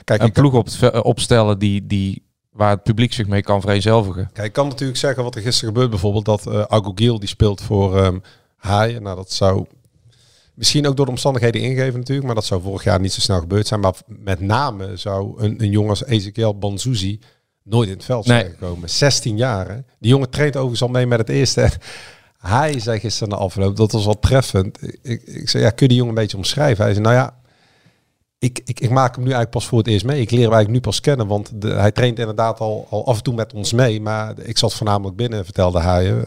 [0.04, 3.60] Kijk, een ploeg op het ve- opstellen die, die, waar het publiek zich mee kan
[3.60, 4.30] vereenzelvigen.
[4.32, 5.90] Kijk, ik kan natuurlijk zeggen wat er gisteren gebeurt.
[5.90, 8.18] Bijvoorbeeld dat eh Agogiel die speelt voor ehm
[8.56, 9.02] Haaien.
[9.02, 9.66] Nou, dat zou
[10.54, 12.26] misschien ook door de omstandigheden ingeven natuurlijk.
[12.26, 13.80] Maar dat zou vorig jaar niet zo snel gebeurd zijn.
[13.80, 17.20] Maar met name zou een, een jongen als Ezekiel Banzuzi
[17.70, 18.52] nooit in het veld zijn Nee.
[18.54, 18.90] gekomen.
[18.90, 19.68] 16 jaar.
[19.68, 19.74] Hè?
[19.98, 21.70] Die jongen traint overigens al mee met het eerste.
[22.38, 24.78] Hij zei gisteren na afloop, dat was wel treffend.
[25.02, 26.84] Ik, ik zei, ja, kun je die jongen een beetje omschrijven?
[26.84, 27.34] Hij zei, nou ja,
[28.38, 30.20] ik, ik, ik maak hem nu eigenlijk pas voor het eerst mee.
[30.20, 33.16] Ik leer hem eigenlijk nu pas kennen, want de, hij traint inderdaad al, al af
[33.16, 34.00] en toe met ons mee.
[34.00, 36.24] Maar ik zat voornamelijk binnen, vertelde hij.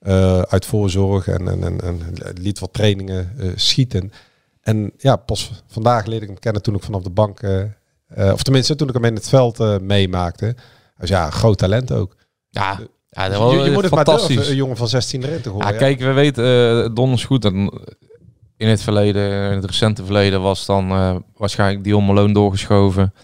[0.00, 2.02] eh, uit voorzorg en, en, en, en
[2.40, 4.12] liet wat trainingen eh, schieten.
[4.62, 7.62] En ja, pas vandaag leerde ik hem kennen toen ik vanaf de bank, eh,
[8.14, 10.54] eh, of tenminste toen ik hem in het veld eh, meemaakte.
[10.98, 12.16] Dus ja, groot talent ook.
[12.50, 12.78] Ja,
[13.10, 14.34] ja dat je, was je moet het maar fantastisch.
[14.34, 15.66] durven, een jongen van 16 erin te gooien.
[15.66, 16.44] Ja, kijk, we weten,
[16.84, 17.44] eh Don is goed.
[17.44, 17.70] En
[18.56, 23.14] in het verleden, in het recente verleden, was dan eh, waarschijnlijk Dion Malone doorgeschoven.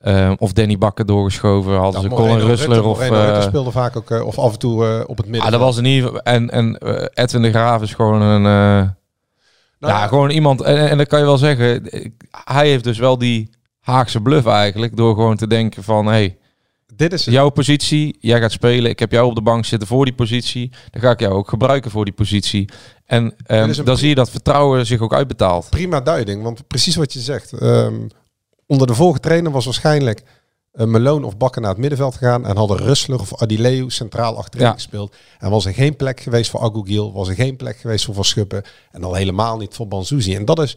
[0.00, 1.76] Eh, of Danny Bakker doorgeschoven.
[1.76, 3.00] Hadden ze Colin Russler of...
[3.00, 5.44] Eh, speelde vaak ook, eh, of af en toe eh, op het midden.
[5.44, 6.22] Ah, dat was in ieder geval.
[6.22, 8.44] En, en eh, Edwin de Graaf is gewoon een.
[8.44, 8.88] eh,
[9.78, 10.60] Nou ja, gewoon iemand.
[10.62, 11.88] En, en dat kan je wel zeggen.
[12.44, 13.50] Hij heeft dus wel die
[13.80, 14.96] Haagse bluff eigenlijk.
[14.96, 16.06] Door gewoon te denken van.
[16.06, 16.38] Hey,
[16.94, 18.16] Dit is jouw positie.
[18.20, 18.90] Jij gaat spelen.
[18.90, 20.70] Ik heb jou op de bank zitten voor die positie.
[20.90, 22.68] Dan ga ik jou ook gebruiken voor die positie.
[23.04, 25.70] En ehm, een dan zie je dat vertrouwen zich ook uitbetaalt.
[25.70, 26.42] prima duiding.
[26.42, 27.52] Want precies wat je zegt.
[27.52, 28.08] ehm,
[28.66, 30.22] onder de vorige trainer was waarschijnlijk
[30.74, 32.46] uh, Meloon of Bakker naar het middenveld gegaan.
[32.46, 34.72] En hadden Russler of Adileu centraal achterin Ja.
[34.72, 35.14] gespeeld.
[35.38, 37.12] En was er geen plek geweest voor Agogiel.
[37.12, 38.62] Was er geen plek geweest voor Van Schuppen.
[38.90, 40.34] En al helemaal niet voor Banzuzi.
[40.34, 40.76] En dat is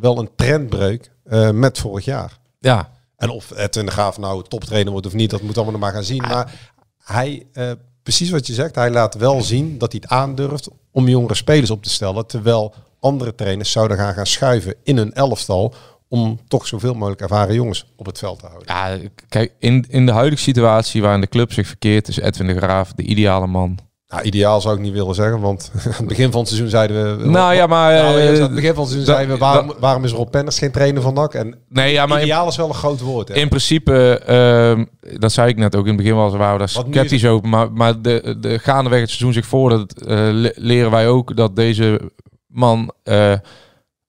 [0.00, 2.38] wel een trendbreuk eh, met vorig jaar.
[2.58, 5.82] Ja, En of Edwin de Graaf nou toptrainer wordt of niet, dat moet allemaal nog
[5.82, 6.22] maar gaan zien.
[6.22, 7.70] Maar hij, eh,
[8.02, 11.70] precies wat je zegt, hij laat wel zien dat hij het aandurft om jongere spelers
[11.70, 12.26] op te stellen.
[12.26, 15.74] Terwijl andere trainers zouden gaan gaan schuiven in hun elftal
[16.08, 18.74] om toch zoveel mogelijk ervaren jongens op het veld te houden.
[18.74, 22.56] ja kijk, in, in de huidige situatie waarin de club zich verkeert, is Edwin de
[22.56, 23.78] Graaf de ideale man.
[24.14, 27.18] Nou, ideaal zou ik niet willen zeggen, want aan het begin van het seizoen zeiden
[27.18, 27.24] we...
[27.28, 29.72] Nou ja, maar, Nou, eh, eerst aan het begin van het seizoen zeiden we, waarom,
[29.78, 31.34] waarom is Rob Penners geen trainer van NAC?
[31.34, 33.28] En Nee, ja, maar in- ideaal is wel een groot woord.
[33.28, 33.34] Hè?
[33.34, 34.84] In principe, ehm,
[35.20, 37.48] dat zei ik net ook in het begin, was, waren we daar sceptisch is over.
[37.48, 41.56] Maar, maar de, de gaandeweg het seizoen zich voordat, eh, le- leren wij ook dat
[41.56, 42.00] deze
[42.46, 43.14] man, eh,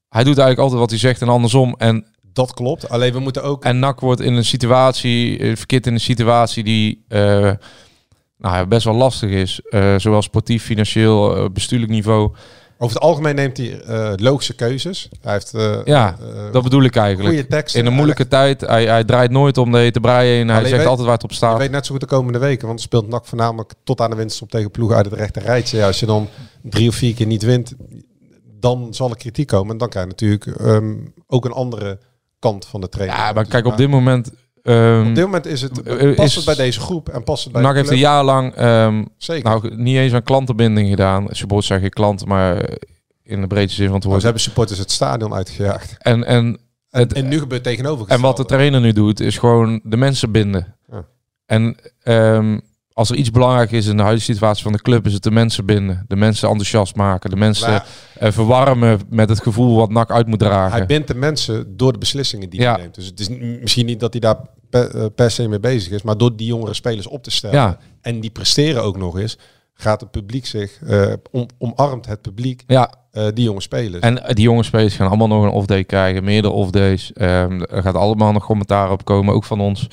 [0.10, 1.76] hij doet eigenlijk altijd wat hij zegt en andersom.
[1.78, 3.64] En, Dat klopt, alleen we moeten ook...
[3.64, 7.52] en NAC wordt in een situatie, eh, verkeerd in een situatie die eh,
[8.38, 9.62] nou ja, best wel lastig is.
[9.70, 12.32] Eh, zowel sportief, financieel, eh, bestuurlijk niveau.
[12.78, 15.10] Over het algemeen neemt hij eh, logische keuzes.
[15.22, 15.52] Hij heeft
[15.86, 16.16] Ja,
[16.52, 17.36] dat bedoel ik eigenlijk.
[17.36, 17.80] goede teksten.
[17.80, 20.48] In een moeilijke tijd, hij, hij draait nooit om de hete brei heen.
[20.48, 21.58] Hij zegt weet- altijd waar het op Je staat.
[21.58, 24.16] weet net zo goed de komende weken, want het speelt NAC voornamelijk tot aan de
[24.16, 25.78] winst op tegen ploegen uit het rechte rijtje.
[25.78, 26.28] Ja, als je dan
[26.62, 27.74] drie of vier keer niet wint,
[28.60, 29.72] dan zal er kritiek komen.
[29.72, 30.94] En dan krijg je natuurlijk ehm,
[31.28, 32.00] ook een andere
[32.40, 33.20] kant van de training.
[33.20, 34.32] Ja, maar Dus, kijk, op dit moment...
[34.66, 37.44] ehm, op dit moment is het, eh, past is- het bij deze groep en past
[37.44, 39.44] het bij NAC heeft een jaar lang ehm, Zeker.
[39.50, 41.28] nou, niet eens aan klantenbinding gedaan.
[41.30, 42.76] Supporters zijn geen klanten, maar eh,
[43.24, 44.18] in de breedste zin van het woord.
[44.20, 45.96] ze hebben supporters het stadion uitgejaagd.
[46.00, 48.22] En, en, het, En nu gebeurt en tegenovergestelde.
[48.28, 50.76] wat de trainer nu doet, is gewoon de mensen binden.
[50.92, 51.06] Ja.
[51.46, 52.60] En ehm,
[52.98, 55.32] als er iets belangrijk is in de huidige situatie van de club, is het de
[55.32, 56.06] mensen binden.
[56.08, 57.30] De mensen enthousiast maken.
[57.30, 57.86] De mensen Maar-
[58.20, 60.78] eh, verwarmen met het gevoel wat NAC uit moet dragen.
[60.78, 62.72] Hij bindt de mensen door de beslissingen die Ja.
[62.74, 62.96] hij neemt.
[62.96, 63.30] Dus het is
[63.62, 64.38] misschien niet dat hij daar
[64.70, 67.56] per, eh, per se mee bezig is, maar door die jongere spelers op te stellen
[67.60, 67.78] Ja.
[68.02, 69.38] en die presteren ook nog eens,
[69.74, 72.94] gaat het publiek zich, eh, om, omarmt het publiek ja,
[73.34, 74.00] die jonge spelers.
[74.04, 77.14] En die jonge spelers gaan allemaal nog een off-day krijgen, meerdere off-days.
[77.14, 79.88] Ehm, er gaat allemaal nog commentaar op komen, ook van ons.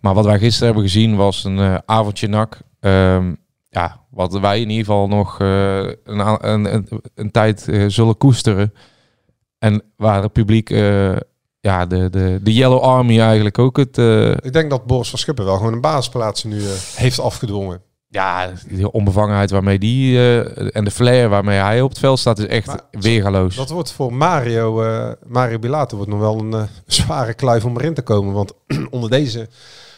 [0.00, 2.58] Maar wat wij gisteren hebben gezien was een eh, avondje nak.
[2.80, 3.34] Ehm,
[3.68, 8.16] ja, wat wij in ieder geval nog eh, een, een, een, een tijd eh, zullen
[8.16, 8.72] koesteren.
[9.58, 10.68] En waar het publiek,
[11.60, 13.98] ja, de, de, de Yellow Army eigenlijk ook het...
[14.44, 16.62] Ik denk dat Boris van Schuppen wel gewoon een basisplaats nu
[16.94, 17.82] heeft afgedwongen.
[18.08, 20.18] ja, die onbevangenheid waarmee die
[20.70, 23.56] en de flair waarmee hij op het veld staat is echt Maar weergaloos.
[23.56, 24.82] Dat wordt voor Mario,
[25.26, 28.32] Mario Bilato wordt nog wel een zware kluif om erin te komen.
[28.32, 28.52] Want
[28.90, 29.48] onder deze,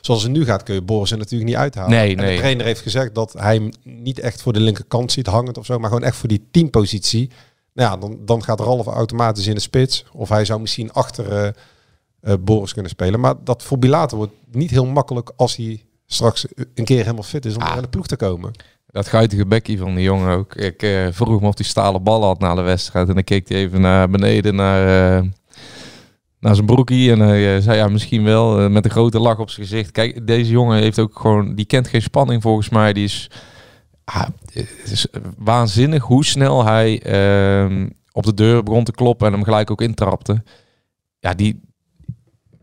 [0.01, 1.91] zoals het nu gaat, kun je Boris er natuurlijk niet uithalen.
[1.91, 5.27] Nee, en de trainer heeft gezegd dat hij hem niet echt voor de linkerkant ziet
[5.27, 7.31] hangend of zo, maar gewoon echt voor die teampositie.
[7.73, 10.05] Nou ja, dan, dan gaat Ralf automatisch in de spits.
[10.13, 11.49] Of hij zou misschien achter eh,
[12.21, 13.21] eh, Boris kunnen spelen.
[13.21, 17.45] Maar dat voor Bilater wordt niet heel makkelijk als hij straks een keer helemaal fit
[17.45, 17.73] is om Ah.
[17.73, 18.51] naar de ploeg te komen.
[18.91, 20.55] Dat guitige bekkie van die jongen ook.
[20.55, 23.09] Ik eh, vroeg me of hij stalen ballen had na de wedstrijd.
[23.09, 25.25] En dan keek hij even naar beneden naar,
[26.40, 27.12] naar zijn broekie.
[27.12, 28.61] En hij eh, zei ja, misschien wel.
[28.61, 29.90] eh, met een grote lach op zijn gezicht.
[29.90, 31.55] Kijk, deze jongen heeft ook gewoon...
[31.55, 32.92] Die kent geen spanning volgens mij.
[32.92, 33.31] Die is...
[34.05, 34.29] ah,
[34.85, 35.07] is
[35.38, 39.27] waanzinnig hoe snel hij ehm, op de deur begon te kloppen.
[39.27, 40.42] En hem gelijk ook intrapte.
[41.18, 41.61] Ja, die...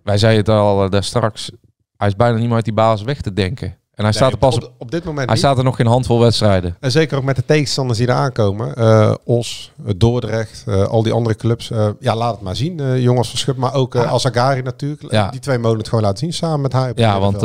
[0.03, 1.51] Wij zeiden het al eh, daar straks.
[1.97, 3.77] Hij is bijna niet meer uit die basis weg te denken.
[3.95, 5.37] En hij staat er pas op, dit moment hij niet.
[5.37, 6.77] staat er nog geen handvol wedstrijden.
[6.79, 8.75] En zeker ook met de tegenstanders die er aankomen.
[8.75, 11.71] Eh, Os, eh, Dordrecht, eh, al die andere clubs.
[11.99, 13.01] Ja, laat het maar zien.
[13.01, 15.11] jongens van Schub, maar ook eh Azagari natuurlijk.
[15.11, 15.29] Ja.
[15.29, 16.91] Die twee mogen het gewoon laten zien samen met hij.
[16.95, 17.41] Ja, want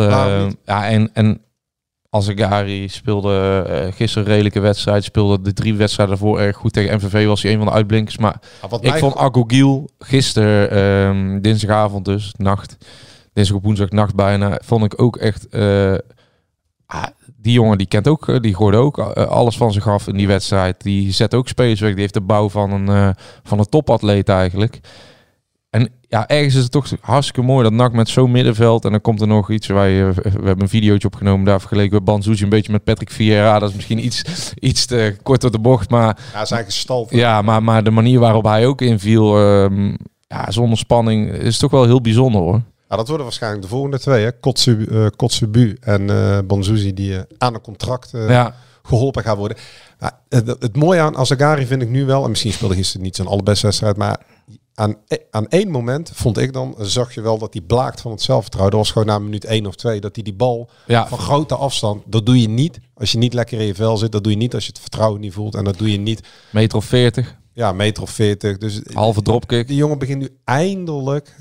[0.64, 1.40] ja, en, en
[2.10, 5.04] Azegari speelde gisteren een redelijke wedstrijd.
[5.04, 6.72] Speelde de drie wedstrijden daarvoor erg goed.
[6.72, 8.18] Tegen MVV was hij een van de uitblinkers.
[8.18, 8.40] Maar
[8.80, 12.76] ik vond Agogiel gisteren, ehm, dinsdagavond dus, nacht.
[13.32, 14.60] Dinsdag op woensdag nacht bijna.
[14.64, 15.46] Vond ik ook echt...
[16.90, 17.04] ah,
[17.36, 20.16] die jongen die kent ook, eh, die gooide ook eh, alles van zich af in
[20.16, 20.82] die wedstrijd.
[20.82, 21.90] Die zet ook spelers weg.
[21.90, 23.10] Die heeft de bouw van een, eh,
[23.42, 24.80] van een topatleet eigenlijk.
[25.70, 28.84] En ja, ergens is het toch hartstikke mooi dat NAC met zo'n middenveld.
[28.84, 30.12] En dan komt er nog iets waar je...
[30.14, 33.58] We hebben een videootje opgenomen daar vergeleken bij Banzuzi een beetje met Patrick Vieira.
[33.58, 36.18] Dat is misschien iets, iets te kort door de bocht, maar...
[36.32, 37.06] Ja, zijn eigen stal.
[37.10, 39.94] Ja, maar, maar de manier waarop hij ook inviel, ehm,
[40.26, 42.60] ja, zonder spanning, is toch wel heel bijzonder hoor.
[42.90, 44.24] Ja, dat worden waarschijnlijk de volgende twee.
[44.24, 44.32] Hè?
[44.32, 46.06] Kotsu, eh, Kotsubu en
[46.46, 48.54] Bonzuzi die eh, aan een contract eh, Ja.
[48.82, 49.56] geholpen gaan worden.
[50.28, 53.28] Het, het mooie aan Azagari vind ik nu wel, en misschien speelde gisteren niet zijn
[53.28, 54.20] allerbeste wedstrijd, maar
[54.74, 54.96] aan,
[55.30, 58.72] aan één moment vond ik dan, zag je wel dat hij blaakt van het zelfvertrouwen.
[58.76, 61.06] Dat was gewoon na minuut één of twee, dat hij die bal Ja.
[61.08, 64.12] van grote afstand, dat doe je niet als je niet lekker in je vel zit.
[64.12, 65.54] Dat doe je niet als je het vertrouwen niet voelt.
[65.54, 66.20] En dat doe je niet,
[66.52, 68.58] Meter of 40, ja, meter of veertig.
[68.58, 69.66] Dus halve dropkick.
[69.66, 71.36] die jongen begint nu eindelijk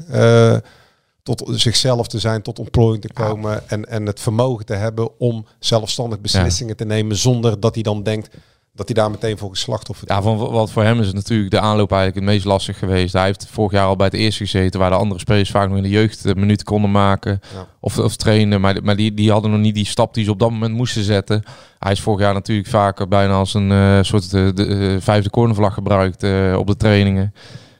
[1.35, 5.45] tot zichzelf te zijn, tot ontplooiing te komen en, en het vermogen te hebben om
[5.59, 8.29] zelfstandig beslissingen te nemen zonder dat hij dan denkt
[8.73, 11.51] dat hij daar meteen voor geslacht of Ja, van wat voor hem is het natuurlijk
[11.51, 13.13] de aanloop eigenlijk het meest lastig geweest.
[13.13, 15.77] Hij heeft vorig jaar al bij het eerste gezeten, waar de andere spelers vaak nog
[15.77, 17.67] in de jeugd eh, minuten konden maken Ja.
[17.79, 18.61] of, of trainen.
[18.61, 21.03] Maar, maar die, die hadden nog niet die stap die ze op dat moment moesten
[21.03, 21.43] zetten.
[21.79, 25.29] Hij is vorig jaar natuurlijk vaker bijna als een eh, soort de, de, eh, vijfde
[25.29, 27.33] cornervlag gebruikt eh, op de trainingen.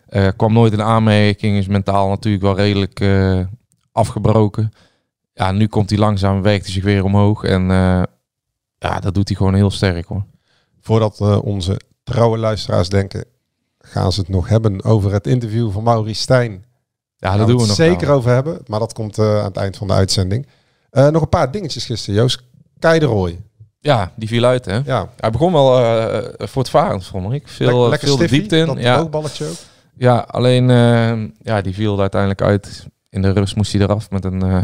[0.10, 3.40] Eh, kwam nooit in aanmerking, is mentaal natuurlijk wel redelijk eh,
[3.92, 4.72] afgebroken.
[5.34, 8.04] Ja, nu komt hij langzaam, werkt hij zich weer omhoog en eh,
[8.78, 10.24] ja, dat doet hij gewoon heel sterk hoor.
[10.82, 13.26] Voordat onze trouwe luisteraars denken,
[13.80, 16.66] gaan ze het nog hebben over het interview van Maurice Stijn.
[17.18, 19.78] Ja, we doen we het nog zeker over hebben, maar dat komt aan het eind
[19.78, 20.48] van de uitzending.
[20.92, 22.44] Nog een paar dingetjes gisteren, Joost.
[22.80, 23.40] Kei de Roy.
[23.80, 24.78] Ja, die viel uit, hè?
[24.86, 27.48] Ja, Hij begon wel eh voortvarend, vond ik.
[27.48, 28.66] Veel, Lek- lekker veel stiffie, diepte in.
[28.66, 29.12] dat Ja, ook.
[30.00, 32.88] Ja, alleen eh, ja, die viel er uiteindelijk uit.
[33.10, 34.64] In de rust moest hij eraf met een eh,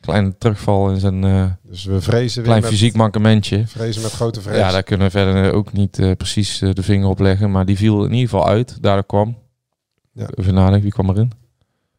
[0.00, 3.66] kleine terugval in zijn eh, Dus we vrezen weer klein met, fysiek mankementje.
[3.66, 4.58] vrezen met grote vrees.
[4.58, 7.50] Ja, daar kunnen we verder ook niet eh, precies de vinger op leggen.
[7.50, 8.82] Maar die viel in ieder geval uit.
[8.82, 9.38] Daardoor kwam.
[10.12, 10.26] Ja.
[10.34, 11.32] Even nadenken, wie kwam erin?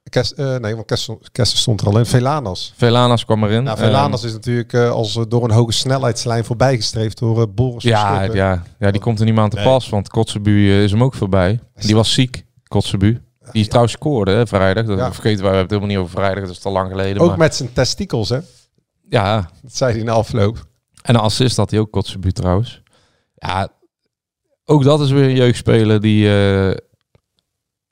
[0.10, 0.86] Kes, eh, nee, want
[1.32, 2.06] Kester stond er al in.
[2.06, 2.74] Velanas.
[2.76, 3.64] Velanas kwam erin.
[3.64, 8.22] Nou, Velanas is natuurlijk eh, als door een hoge snelheidslijn voorbijgestreefd door uh, Boris ja,
[8.22, 9.66] ja, ja, die komt er niet meer aan te Nee.
[9.66, 9.90] pas.
[9.90, 11.60] Want Kotzebu eh, is hem ook voorbij.
[11.76, 13.22] Die was ziek, Kotzebu.
[13.52, 14.86] Die is trouwens scoorde hè, vrijdag.
[14.86, 15.14] Dat Ja.
[15.14, 16.44] vergeten we hebben het helemaal niet over vrijdag.
[16.48, 17.22] Dat is al lang geleden.
[17.22, 18.40] Ook maar, met zijn testikels, hè?
[19.10, 20.66] Ja, Dat zei hij in de afloop.
[21.02, 22.82] en een assist had hij ook Kotzebu trouwens.
[23.36, 23.70] Ja,
[24.66, 26.78] ook dat is weer een jeugdspeler die eh,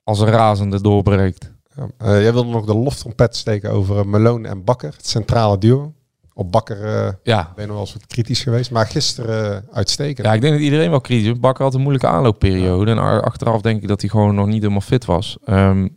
[0.04, 1.52] als een razende doorbreekt.
[1.76, 5.58] Ja, eh, jij wilde nog de loftrompet steken over uh, Malone en Bakker, het centrale
[5.58, 5.94] duo.
[6.40, 7.52] Op Bakker uh, Ja.
[7.54, 10.26] ben je nog wel eens wat kritisch geweest, maar gisteren uh, uitstekend.
[10.26, 11.38] Ja, ik denk dat iedereen wel kritisch is.
[11.38, 12.90] Bakker had een moeilijke aanloopperiode.
[12.90, 15.38] En achteraf denk ik dat hij gewoon nog niet helemaal fit was.
[15.46, 15.96] Um,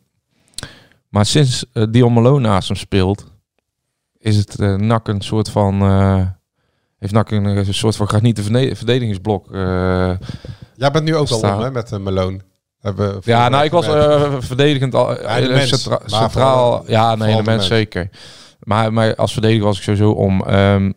[1.09, 3.31] maar sinds uh, Dion Malone naast hem speelt,
[4.17, 5.81] is het uh, NAC een soort van...
[6.99, 8.43] Heeft NAC een, een, soort van granieten
[8.75, 9.47] verdedigingsblok.
[10.75, 12.39] Jij bent nu ook al om hè, met uh, Malone.
[12.79, 13.85] Hebben ja, nou, ik was
[14.45, 16.83] verdedigend al, ja, de mens, centra centraal.
[16.87, 18.09] Ja, nee, de mens, mens zeker.
[18.63, 20.41] Maar, maar als verdediger was ik sowieso om.
[20.49, 20.93] Um,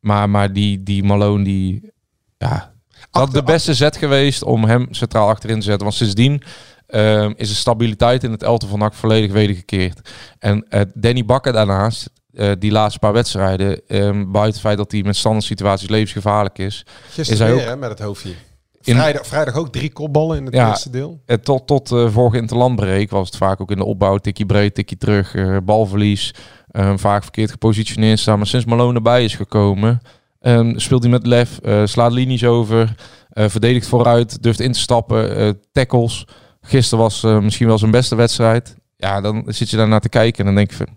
[0.00, 1.92] maar, maar die, die Malone, die.
[2.38, 2.74] Ja,
[3.10, 5.82] dat de beste zet geweest om hem centraal achterin te zetten.
[5.82, 6.42] Want sindsdien
[6.88, 10.10] um, is de stabiliteit in het elftal van NAC volledig wedergekeerd.
[10.38, 14.92] En uh, Danny Bakker daarnaast, uh, die laatste paar wedstrijden, um, buiten het feit dat
[14.92, 18.34] hij met standaard situaties levensgevaarlijk is, Gisteren is hij weer, ook hè, met het hoofdje.
[18.80, 21.20] Vrijdag, vrijdag ook drie kopballen in het ja, eerste deel.
[21.26, 24.16] Uh, tot tot uh, vorige interlandbreek was het vaak ook in de opbouw.
[24.18, 26.34] Tikkie breed, tikkie terug, balverlies.
[26.76, 28.38] Um, vaak verkeerd gepositioneerd staan.
[28.38, 30.00] Maar sinds Malone erbij is gekomen,
[30.40, 32.94] um, speelt hij met lef, uh, slaat linies over.
[33.30, 36.26] Eh, verdedigt vooruit, durft in te stappen, eh, tackles.
[36.60, 38.74] Gisteren was eh, misschien wel zijn beste wedstrijd.
[38.96, 40.88] Ja, dan zit je daar naar te kijken en dan denk je van...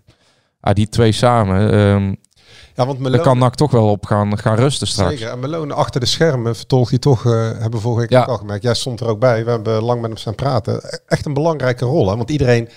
[0.60, 2.04] Ah, die twee samen, ehm
[2.74, 5.10] Ja, want daar Malone, kan NAC toch wel op gaan, gaan rusten straks.
[5.10, 5.28] Zeker.
[5.28, 8.22] En Malone achter de schermen vertolkt hij toch, eh, hebben we vorige week Ja.
[8.22, 8.62] al gemerkt.
[8.62, 9.44] Jij stond er ook bij.
[9.44, 10.74] We hebben lang met hem staan praten.
[10.74, 12.08] E- Echt een belangrijke rol.
[12.10, 12.16] Hè?
[12.16, 12.68] Want iedereen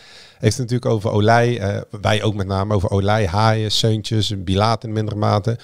[0.42, 1.60] heeft het natuurlijk over Olij.
[1.60, 5.58] eh, wij ook met name over Olij, Haaien, Seuntjes, Bilaat in mindere mate.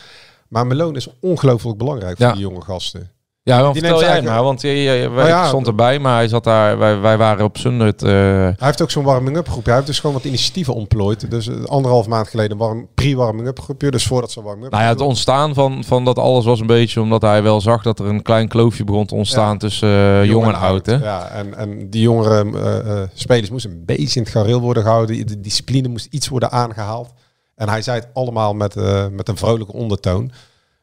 [0.48, 2.32] Maar Malone is ongelooflijk belangrijk voor Ja.
[2.32, 3.12] die jonge gasten.
[3.48, 5.48] Ja, dan Die vertel jij eigenlijk- maar, want je, je, wij Oh ja.
[5.48, 8.04] stond erbij, maar hij zat daar, wij, wij waren op Sundert.
[8.04, 9.66] eh, Hij heeft ook zo'n warming-up groepje.
[9.66, 11.32] Hij heeft dus gewoon wat initiatieven ontplooid.
[11.32, 13.92] Dus eh, anderhalf maand geleden een warm, pre-warming-up groepje.
[13.92, 17.02] Dus voordat ze warming-up nou ja, het ontstaan van, van dat alles was een beetje
[17.02, 20.46] omdat hij wel zag dat er een klein kloofje begon te ontstaan tussen eh, jong
[20.46, 20.86] en oud.
[20.86, 20.96] Hè?
[20.96, 24.84] Ja, en, en die jongere eh, eh, spelers moesten een beetje in het gareel worden
[24.84, 25.28] gehouden.
[25.28, 27.10] De discipline moest iets worden aangehaald.
[27.56, 30.32] En hij zei het allemaal met, eh, met een vrolijke ondertoon.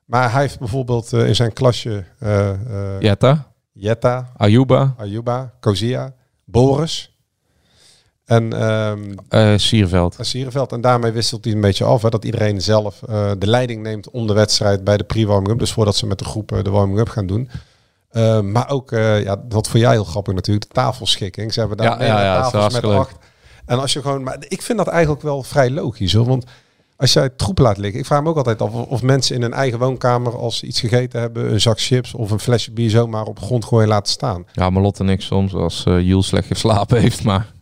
[0.04, 2.50] Maar hij heeft bijvoorbeeld eh, in zijn klasje eh,
[3.00, 6.14] Jetta, Jetta, Ayuba, Ayuba, Kozia,
[6.44, 7.18] Boris
[8.24, 10.16] en ehm eh Sierveld.
[10.20, 10.72] Sierenveld.
[10.72, 12.02] En daarmee wisselt hij een beetje af.
[12.02, 12.98] Hè, dat iedereen zelf
[13.38, 15.58] de leiding neemt om de wedstrijd bij de pre-warming-up.
[15.58, 17.50] Dus voordat ze met de groep eh, de warming-up gaan doen.
[18.42, 21.52] Maar ook, ja, dat voor jij heel grappig natuurlijk, de tafelschikking.
[21.52, 23.16] Ze hebben daar Ja, ja, ja, tafels met acht.
[23.66, 26.26] En als je gewoon, maar ik vind dat eigenlijk wel vrij logisch hoor.
[26.26, 26.44] Want
[26.96, 29.52] als jij troep laat liggen, ik vraag me ook altijd af of, mensen in hun
[29.52, 33.24] eigen woonkamer, als ze iets gegeten hebben, een zak chips of een flesje bier zomaar
[33.24, 34.44] op grond gooien laten staan.
[34.52, 37.52] Ja, maar Lotte en ik soms als eh Jules slecht geslapen heeft, maar...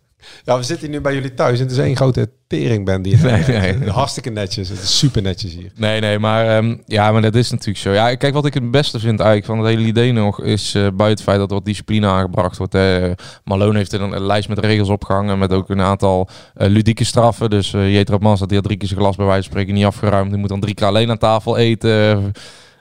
[0.45, 3.17] Ja, we zitten hier nu bij jullie thuis en het is één grote teringband die
[3.17, 3.91] Nee, nee.
[3.91, 4.69] Hartstikke netjes.
[4.69, 5.71] Het is super netjes hier.
[5.75, 7.93] Nee, nee, maar, ehm, ja, maar dat is natuurlijk zo.
[7.93, 10.83] Ja, kijk, wat ik het beste vind eigenlijk van het hele idee nog, is eh,
[10.83, 12.73] buiten het feit dat er wat discipline aangebracht wordt.
[12.73, 13.13] Hè.
[13.45, 17.05] Malone heeft er een, een lijst met regels opgehangen met ook een aantal eh, ludieke
[17.05, 17.51] straffen.
[17.51, 19.85] Dus eh Jetro had die had drie keer zijn glas bij wijze van spreken niet
[19.85, 20.31] afgeruimd.
[20.31, 22.33] Die moet dan drie keer alleen aan tafel eten.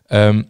[0.05, 0.41] Ehm,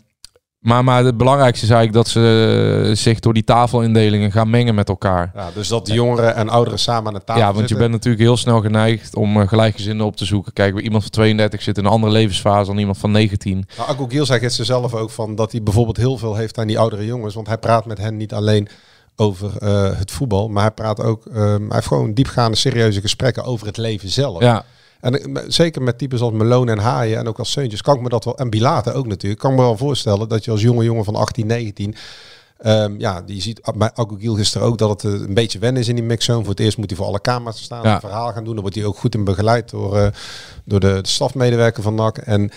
[0.62, 4.90] maar, maar het belangrijkste is eigenlijk dat ze zich door die tafelindelingen gaan mengen met
[4.90, 5.32] elkaar.
[5.36, 7.92] Ja, dus dat de jongeren en ouderen samen aan de tafel Ja, want je bent
[7.92, 10.54] natuurlijk heel snel geneigd om eh, gelijkgezinden op te zoeken.
[10.54, 13.66] Kijk, iemand van 32 zit in een andere levensfase dan iemand van 19.
[13.78, 16.68] Nou, Akko Giel zei gisteren zelf ook van dat hij bijvoorbeeld heel veel heeft aan
[16.68, 17.36] die oudere jongens.
[17.36, 18.68] Want hij praat met hen niet alleen
[19.16, 23.44] over eh, het voetbal, maar hij praat ook, ehm, hij heeft gewoon diepgaande, serieuze gesprekken
[23.44, 24.42] over het leven zelf.
[24.42, 24.66] Ja,
[25.02, 28.10] En zeker met types als Malone en Haaien en ook als Seuntjes kan ik me
[28.10, 31.04] dat wel, en ook natuurlijk, kan ik me wel voorstellen dat je als jonge jongen
[31.04, 31.96] van 18, 19,
[32.58, 35.60] ehm, ja, die ziet ah, bij Akko Giel gisteren ook dat het eh, een beetje
[35.60, 36.40] wennen is in die mixzone.
[36.40, 37.94] Voor het eerst moet hij voor alle camera's staan, Ja.
[37.94, 38.54] een verhaal gaan doen.
[38.54, 40.08] Dan wordt hij ook goed in begeleid door, eh,
[40.66, 42.18] door de, de stafmedewerker van NAC.
[42.18, 42.52] En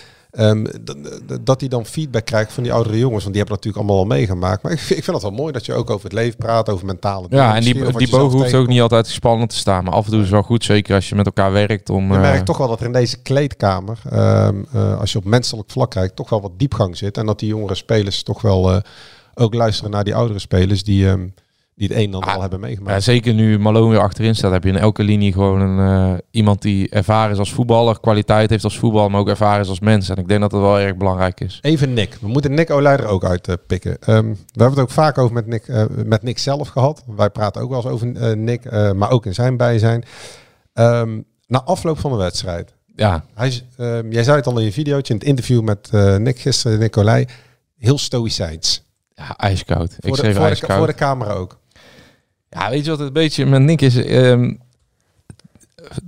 [0.83, 4.03] d- dat hij dan feedback krijgt van die oudere jongens, want die hebben natuurlijk allemaal
[4.03, 4.63] al meegemaakt.
[4.63, 6.69] Maar ik vind, ik vind het wel mooi dat je ook over het leven praat,
[6.69, 7.45] over mentale dingen.
[7.45, 9.83] ja en die, die bogen hoeft ook niet altijd spannend te staan.
[9.83, 11.89] Maar af en toe is het wel goed, zeker als je met elkaar werkt.
[11.89, 15.17] Om, Je eh, merkt toch wel dat er in deze kleedkamer, ehm, eh, als je
[15.17, 17.17] op menselijk vlak kijkt, toch wel wat diepgang zit.
[17.17, 18.77] En dat die jongere spelers toch wel eh,
[19.33, 21.27] ook luisteren naar die oudere spelers die, ehm,
[21.75, 23.03] die het een en ander al hebben ja, meegemaakt.
[23.03, 26.61] zeker nu Malone weer achterin staat, heb je in elke linie gewoon een, eh, iemand
[26.61, 30.09] die ervaren is als voetballer, kwaliteit heeft als voetballer, maar ook ervaren is als mens.
[30.09, 31.59] En ik denk dat dat wel erg belangrijk is.
[31.61, 32.17] Even Nick.
[32.21, 33.97] We moeten Nick Olij er ook uit eh, pikken.
[33.99, 37.03] Ehm, we hebben het ook vaak over met Nick, eh, met Nick zelf gehad.
[37.15, 40.03] Wij praten ook wel eens over Nick, maar ook in zijn bijzijn.
[40.73, 42.73] Ehm, na afloop van de wedstrijd.
[42.95, 46.39] Ja, Hij, ehm, jij zei het al in je videootje, in het interview met Nick
[46.39, 47.27] gisteren, Nick Olij.
[47.77, 48.83] Heel stoïcijns.
[49.15, 49.95] ja ijskoud.
[49.99, 50.77] ik de, schreef voor, de, ijskoud.
[50.77, 51.57] voor de camera ook.
[52.55, 53.95] Ja, weet je wat het een beetje met Nick is?
[53.95, 54.53] Ehm,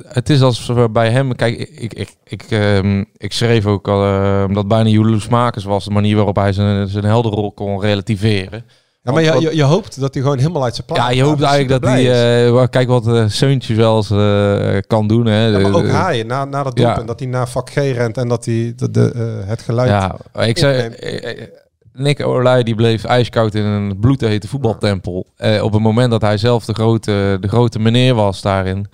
[0.08, 1.36] het is als bij hem...
[1.36, 5.86] Kijk, ik, ik, ik, ehm, ik schreef ook al ehm, dat bijna Julius Makers was
[5.86, 8.66] de manier waarop hij zijn, zijn helderrol kon relativeren.
[9.04, 11.24] Ja, maar je, je, je hoopt dat hij gewoon helemaal uit zijn plaat Ja, je
[11.24, 12.46] hoopt eigenlijk dat hij...
[12.46, 15.26] eh, wel, kijk wat uh, Seuntje wel eens eh, kan doen.
[15.26, 15.46] Hè.
[15.48, 16.86] Ja, maar ook Haaien, na, na dat Ja.
[16.86, 19.90] doelpunt, dat hij naar vak G rent en dat hij de, de, eh, het geluid...
[19.90, 20.90] Ja, ik zei...
[21.98, 25.28] Nick Olij die bleef ijskoud in een bloedhete voetbaltempel.
[25.36, 28.86] Eh, op het moment dat hij zelf de grote, de grote meneer was daarin.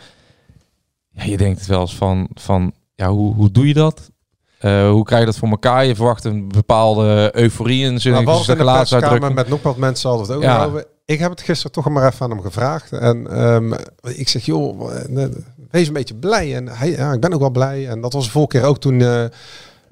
[1.09, 4.11] Ja, je denkt het wel eens van, van ja, hoe, hoe doe je dat?
[4.59, 5.85] Eh, hoe krijg je dat voor elkaar?
[5.85, 9.33] Je verwacht een bepaalde euforie in zijn Nou, gelaatsuitdrukking.
[9.33, 10.65] met nog wat mensen het ook Ja.
[10.65, 10.85] over.
[11.05, 12.91] Ik heb het gisteren toch maar even aan hem gevraagd.
[12.91, 15.25] En ehm, ik zeg, joh, eh,
[15.71, 16.55] wees een beetje blij.
[16.55, 17.87] En hij, ja, ik ben ook wel blij.
[17.87, 19.29] En dat was de vorige keer ook toen...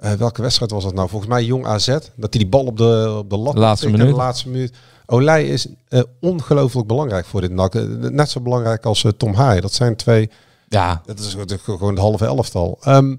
[0.01, 1.09] eh, welke wedstrijd was dat nou?
[1.09, 1.87] Volgens mij Jong AZ.
[1.87, 4.07] Dat hij die bal op de, op de lat Laatste minuut.
[4.07, 4.73] de laatste minuut.
[5.05, 7.75] Olij is eh, ongelooflijk belangrijk voor dit NAC.
[7.75, 9.61] Eh, Net zo belangrijk als Tom Haaien.
[9.61, 10.29] Dat zijn twee...
[10.69, 12.77] Ja, Dat is gewoon- het halve elftal.
[12.81, 13.15] Ehm,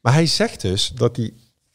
[0.00, 1.32] maar hij zegt dus dat hij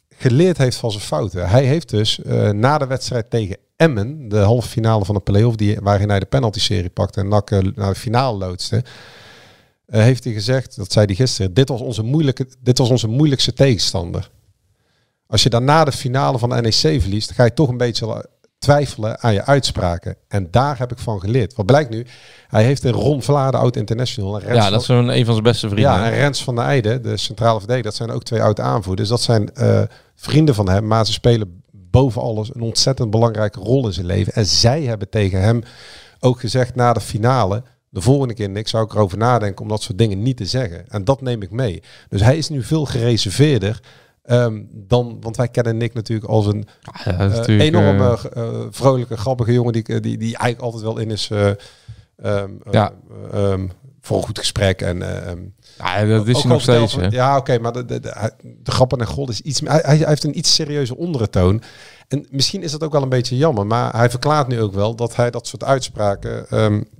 [0.10, 1.50] geleerd heeft van zijn fouten.
[1.50, 2.20] Hij heeft dus
[2.52, 6.26] na de wedstrijd tegen Emmen, de halve finale van de play-off, die, waarin hij de
[6.26, 8.84] penalty-serie pakte en NAC naar de finale loodste,
[9.88, 13.54] heeft hij gezegd, dat zei hij gisteren, dit was, onze moeilijke, dit was onze moeilijkste
[13.54, 14.30] tegenstander.
[15.34, 18.30] Als je dan na de finale van de NEC verliest, ga je toch een beetje
[18.58, 20.16] twijfelen aan je uitspraken.
[20.28, 21.56] En daar heb ik van geleerd.
[21.56, 22.06] Wat blijkt nu?
[22.48, 24.54] Hij heeft een Ron Vlade, oud-international.
[24.54, 25.92] Ja, dat is een, een van zijn beste vrienden.
[25.92, 29.10] ja, en Rens van der Eijden, de centrale verdediger, dat zijn ook twee oude aanvoerders.
[29.10, 29.82] Dat zijn eh,
[30.16, 34.34] vrienden van hem, maar ze spelen boven alles een ontzettend belangrijke rol in zijn leven.
[34.34, 35.62] En zij hebben tegen hem
[36.20, 39.82] ook gezegd na de finale, de volgende keer niks zou ik erover nadenken om dat
[39.82, 40.90] soort dingen niet te zeggen.
[40.90, 41.84] En dat neem ik mee.
[42.10, 43.80] Dus hij is nu veel gereserveerder
[44.24, 46.66] ehm, dan, want wij kennen Nick natuurlijk als een
[47.04, 50.98] Ja, eh, natuurlijk, enorme, eh, eh, vrolijke, grappige jongen die, die, die eigenlijk altijd wel
[50.98, 51.50] in is eh,
[52.16, 52.94] ehm, Ja.
[53.32, 53.68] eh, ehm,
[54.02, 54.82] voor een goed gesprek.
[54.82, 55.34] En, eh,
[55.78, 56.94] ja, dat is hij nog steeds.
[56.94, 57.12] van-.
[57.12, 59.60] Ja, oké, maar de, de, de, grappen en god is iets...
[59.64, 61.62] Hij, hij heeft een iets serieuze ondertoon.
[62.08, 63.66] En misschien is dat ook wel een beetje jammer.
[63.68, 66.46] Maar hij verklaart nu ook wel dat hij dat soort uitspraken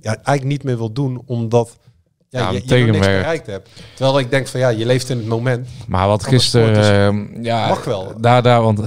[0.00, 1.22] ja, eigenlijk niet meer wil doen.
[1.26, 1.76] Omdat
[2.38, 3.68] ja, je, je niks bereikt hebt.
[3.94, 5.68] Terwijl ik denk van ja, je leeft in het moment.
[5.86, 6.74] Maar wat gisteren...
[6.74, 8.12] dus ehm, ja, mag wel.
[8.20, 8.80] Daar, daar, want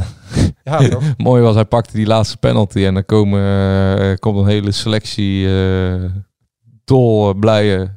[0.64, 3.42] Ja, mooi was, hij pakte die laatste penalty en dan komen,
[4.00, 6.04] eh, komt een hele selectie eh
[6.88, 7.96] dol eh, blije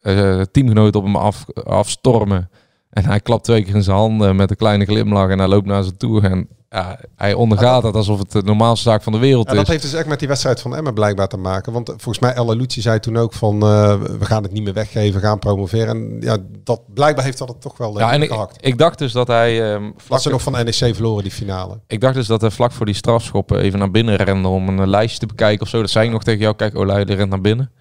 [0.00, 2.50] eh, teamgenoten op hem af, afstormen.
[2.90, 5.66] En hij klapt twee keer in zijn handen met een kleine glimlach en hij loopt
[5.66, 6.20] naar ze toe.
[6.20, 9.58] En ja, hij ondergaat het alsof het de normaalste zaak van de wereld Ja, is.
[9.58, 11.72] dat heeft dus echt met die wedstrijd van Emmen blijkbaar te maken.
[11.72, 14.72] Want volgens mij Ella Lucci zei toen ook van eh, we gaan het niet meer
[14.72, 15.88] weggeven, we gaan promoveren.
[15.88, 18.66] En ja, dat blijkbaar heeft dat het toch wel eh, ja, en ik, gehakt.
[18.66, 19.58] ik dacht dus dat hij...
[19.58, 21.80] Dat vlak, ze nog van NEC verloren die finale.
[21.86, 24.88] ik dacht dus dat hij vlak voor die strafschoppen even naar binnen rende om een
[24.88, 25.80] lijstje te bekijken of zo.
[25.80, 26.54] Dat zei ik nog tegen jou.
[26.56, 27.72] Kijk, Olij, die rent naar binnen.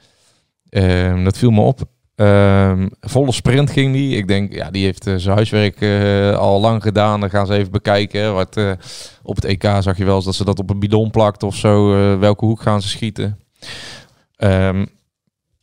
[0.69, 1.81] Ehm, dat viel me op.
[2.19, 4.17] Ehm, volle sprint ging die.
[4.17, 7.19] Ik denk, ja, die heeft eh, zijn huiswerk eh, al lang gedaan.
[7.19, 8.33] Dan gaan ze even bekijken.
[8.33, 8.71] Wat, eh,
[9.23, 11.55] op het EK zag je wel eens dat ze dat op een bidon plakt of
[11.55, 11.89] zo.
[12.19, 13.39] welke hoek gaan ze schieten?
[14.35, 14.85] Ehm,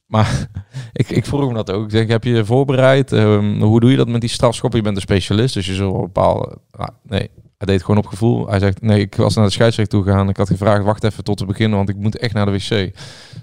[0.07, 0.49] maar
[0.93, 1.85] ik, ik vroeg hem dat ook.
[1.85, 3.13] Ik denk, heb je je voorbereid?
[3.13, 4.79] Ehm, hoe doe je dat met die strafschoppen?
[4.79, 6.59] Je bent een specialist, dus je zult wel bepalen...
[6.71, 8.49] Ah, nee, hij deed het gewoon op gevoel.
[8.49, 10.29] Hij zegt, nee, ik was naar de scheidsrechter toe gegaan.
[10.29, 12.69] Ik had gevraagd, wacht even tot we beginnen, want ik moet echt naar de wc.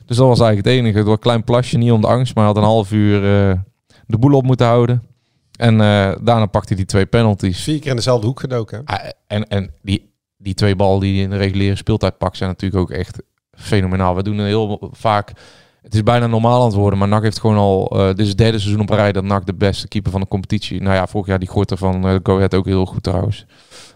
[0.06, 0.98] Dus dat was eigenlijk het enige.
[0.98, 3.16] Het was een klein plasje, niet om de angst, maar hij had een half uur
[3.16, 3.60] eh,
[4.08, 5.04] de boel op moeten houden.
[5.58, 7.64] En eh, daarna pakte hij die twee penalties.
[7.64, 8.82] Vier keer in dezelfde hoek gedoken.
[8.86, 8.98] hè?
[8.98, 12.50] Ah, en en die, die twee ballen die hij in de reguliere speeltijd pakt, zijn
[12.50, 14.16] natuurlijk ook echt fenomenaal.
[14.16, 15.32] We doen een heel vaak...
[15.82, 18.00] Het is bijna normaal aan het worden, maar NAC heeft gewoon al...
[18.00, 20.28] eh, dit is het derde seizoen op rij dat NAC de beste keeper van de
[20.28, 20.82] competitie...
[20.82, 23.46] Nou ja, vorig jaar die Gorter van uh, Go Ahead ook heel goed trouwens.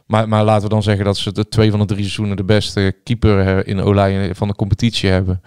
[0.08, 2.44] Maar, maar laten we dan zeggen dat ze de twee van de drie seizoenen de
[2.44, 5.42] beste keeper eh, in Olij van de competitie hebben.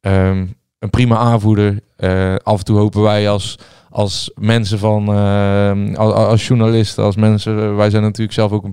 [0.00, 0.46] Ehm,
[0.78, 1.80] een prima aanvoerder.
[1.96, 3.58] Eh, af en toe hopen wij als,
[3.90, 8.66] als mensen van, ehm, als, als journalisten, als mensen, wij zijn natuurlijk zelf ook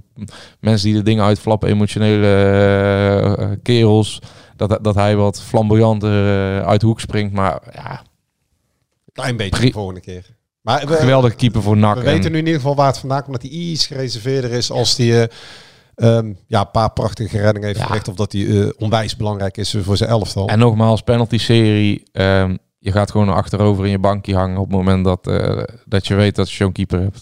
[0.59, 2.27] mensen die de dingen uitflappen, emotionele
[3.37, 4.19] eh, kerels,
[4.55, 7.33] dat, dat hij wat flamboyanter eh, uit de hoek springt.
[7.33, 8.03] Maar ja,
[9.13, 10.25] Klein beetje de volgende keer.
[10.61, 11.93] Maar we, geweldige keeper voor NAC.
[11.95, 13.41] we En- weten nu in ieder geval waar het vandaan komt.
[13.41, 15.27] Dat hij iets gereserveerder is als hij eh,
[16.17, 18.01] ehm, ja, een paar prachtige reddingen heeft Ja.
[18.09, 20.47] Of dat hij eh, onwijs belangrijk is voor zijn elftal.
[20.47, 22.03] En nogmaals, penalty serie.
[22.11, 26.07] ehm, je gaat gewoon achterover in je bankje hangen op het moment dat, eh, dat
[26.07, 27.19] je weet dat je zo'n keeper hebt.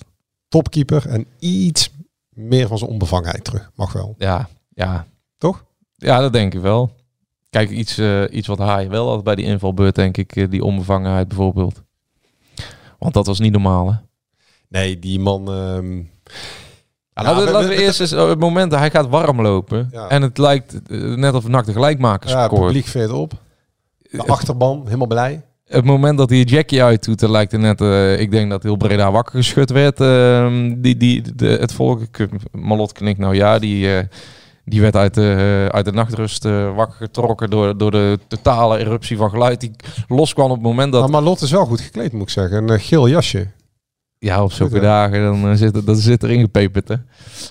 [0.47, 1.89] Topkeeper en iets
[2.29, 3.71] meer van zijn onbevangenheid terug.
[3.75, 4.15] Mag wel.
[4.17, 5.07] Ja, ja.
[5.37, 5.65] Toch?
[5.95, 6.91] Ja, dat denk ik wel.
[7.49, 7.99] Kijk, iets,
[8.31, 10.51] iets wat Haai wel had bij die invalbeurt, denk ik.
[10.51, 11.83] die onbevangenheid bijvoorbeeld.
[12.99, 13.97] Want dat was niet normaal, hè?
[14.67, 15.43] Nee, die man...
[15.47, 19.89] Ja, Ja, laten, we, laten eerst eens, op het moment dat hij gaat warm lopen.
[19.91, 20.07] Ja.
[20.07, 22.65] En het lijkt eh, net of NAC de gelijkmaker ja, het scoort.
[22.65, 23.33] publiek veert op.
[24.11, 25.43] De achterban, helemaal blij.
[25.65, 27.81] Het moment dat hij Jackie uitdoet, dan lijkt het net...
[27.81, 29.99] eh, ik denk dat heel Breda wakker geschud werd.
[29.99, 32.01] ehm, die, die, de, het volk,
[32.51, 33.95] Malot knikt nou ja, die...
[33.97, 34.03] eh,
[34.69, 35.35] die werd uit de,
[35.69, 39.71] eh, uit de nachtrust eh, wakker getrokken door, door de totale eruptie van geluid die
[40.07, 41.01] loskwam op het moment dat...
[41.01, 42.57] Maar Marlot is wel goed gekleed, moet ik zeggen.
[42.57, 43.47] Een eh, geel jasje.
[44.17, 46.95] Ja, op zulke dagen, dan zit, dat zit erin gepeperd, hè.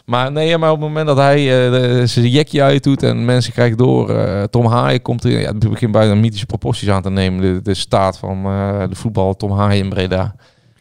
[0.05, 1.37] Maar nee, maar op het moment dat hij
[1.71, 4.13] de- zijn jekje uitdoet en mensen krijgen door...
[4.51, 5.31] Tom Haaien komt er...
[5.31, 7.41] Ja, het begint bijna mythische proporties aan te nemen.
[7.41, 8.43] De, de staat van
[8.89, 10.35] de voetbal, Tom Haaien in Breda.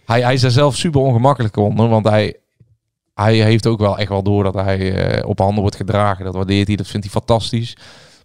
[0.05, 2.35] Hij, hij is er zelf super ongemakkelijk onder, want hij...
[3.23, 6.25] Hij heeft ook wel echt wel door dat hij eh, op handen wordt gedragen.
[6.25, 7.75] Dat waardeert hij, dat vindt hij fantastisch.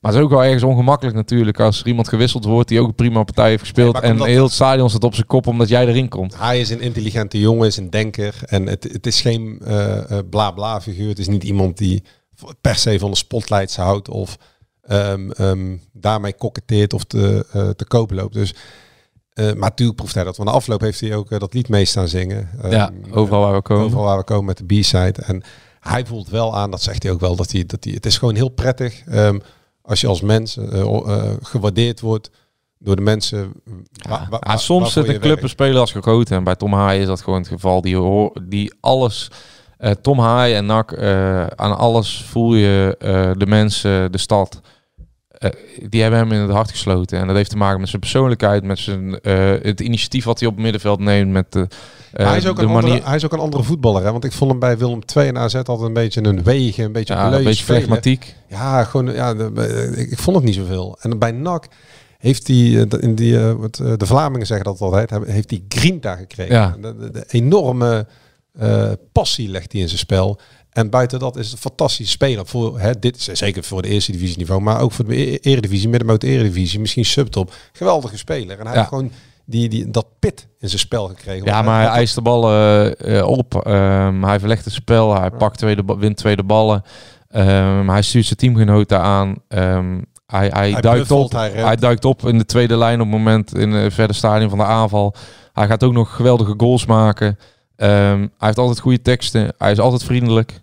[0.01, 2.88] Maar het is ook wel ergens ongemakkelijk natuurlijk als er iemand gewisseld wordt die ook
[2.88, 4.01] een prima partij heeft gespeeld.
[4.01, 6.38] en heel het stadion staat op zijn kop omdat jij erin komt.
[6.38, 8.34] Hij is een intelligente jongen, is een denker.
[8.47, 11.09] En het, het is geen eh eh, bla bla figuur.
[11.09, 12.03] Het is niet iemand die
[12.61, 14.36] per se van de spotlights houdt of
[14.82, 18.34] ehm, ehm, daarmee koketteert of te, eh, te koop loopt.
[18.34, 18.55] Dus,
[19.34, 20.36] eh, maar natuurlijk proeft hij dat.
[20.36, 22.48] Want de afloop heeft hij ook eh, dat lied mee staan zingen.
[22.70, 23.84] Ja, Ehm, overal waar we komen.
[23.84, 25.22] Overal waar we komen met de B-side.
[25.22, 25.42] En
[25.80, 28.18] hij voelt wel aan, dat zegt hij ook wel, dat hij, dat hij het is
[28.18, 29.38] gewoon heel prettig ehm,
[29.82, 32.30] als je als mens eh, gewaardeerd wordt
[32.78, 33.52] door de mensen.
[33.92, 35.50] Ja, wa- soms waarvoor zitten je clubs werkt.
[35.50, 36.36] spelen als gegoten.
[36.36, 37.80] En bij Tom Haaien is dat gewoon het geval.
[37.80, 39.30] Die, hoor- die alles
[40.00, 42.96] Tom Haai en eh, aan alles voel je
[43.38, 44.60] de mensen, de stad.
[45.43, 45.51] Eh,
[45.88, 47.18] die hebben hem in het hart gesloten.
[47.18, 50.49] En dat heeft te maken met zijn persoonlijkheid, met zijn, eh, het initiatief wat hij
[50.49, 51.30] op het middenveld neemt.
[51.30, 51.68] Met de,
[52.12, 53.07] eh, hij, is ook een andere, manier.
[53.07, 54.05] hij is ook een andere voetballer.
[54.05, 54.12] Hè?
[54.12, 56.93] Want ik vond hem bij Willem II en AZ altijd een beetje een wegen, een
[56.93, 58.34] beetje Ja, een bleus beetje flegmatiek.
[58.49, 60.99] Ja, gewoon, ja de- ik, ik vond het niet zoveel.
[61.01, 61.66] En bij NAC
[62.18, 66.14] heeft hij, de- in die, wat, eh, de Vlamingen zeggen dat altijd, heeft hij grinta
[66.16, 66.55] gekregen.
[66.55, 66.76] Ja.
[66.80, 68.07] De, de- de enorme
[69.12, 70.40] passie legt hij in zijn spel.
[70.72, 72.46] En buiten dat is het een fantastische speler.
[72.46, 75.38] Voor, hè, dit is zeker voor de eerste divisie niveau, maar ook voor de e-
[75.40, 77.54] eredivisie, middenmoot eredivisie, misschien subtop.
[77.72, 78.58] Geweldige speler.
[78.58, 78.78] En hij Ja.
[78.78, 79.10] heeft gewoon
[79.44, 81.46] die, die, dat pit in zijn spel gekregen.
[81.46, 83.54] Ja, maar hij- eist de ballen eh, op.
[83.66, 85.14] Ehm, hij verlegt het spel.
[85.20, 86.82] Hij pakt tweede, wint tweede ballen.
[87.28, 89.34] Ehm, hij stuurt zijn teamgenoten aan.
[89.48, 91.40] Ehm, hij, hij, Hij duikt buffelt, op.
[91.40, 94.58] hij duikt op in de tweede lijn op het moment in het verder stadium van
[94.58, 95.14] de aanval.
[95.52, 97.38] Hij gaat ook nog geweldige goals maken.
[97.76, 99.54] Ehm, hij heeft altijd goede teksten.
[99.58, 100.60] Hij is altijd vriendelijk.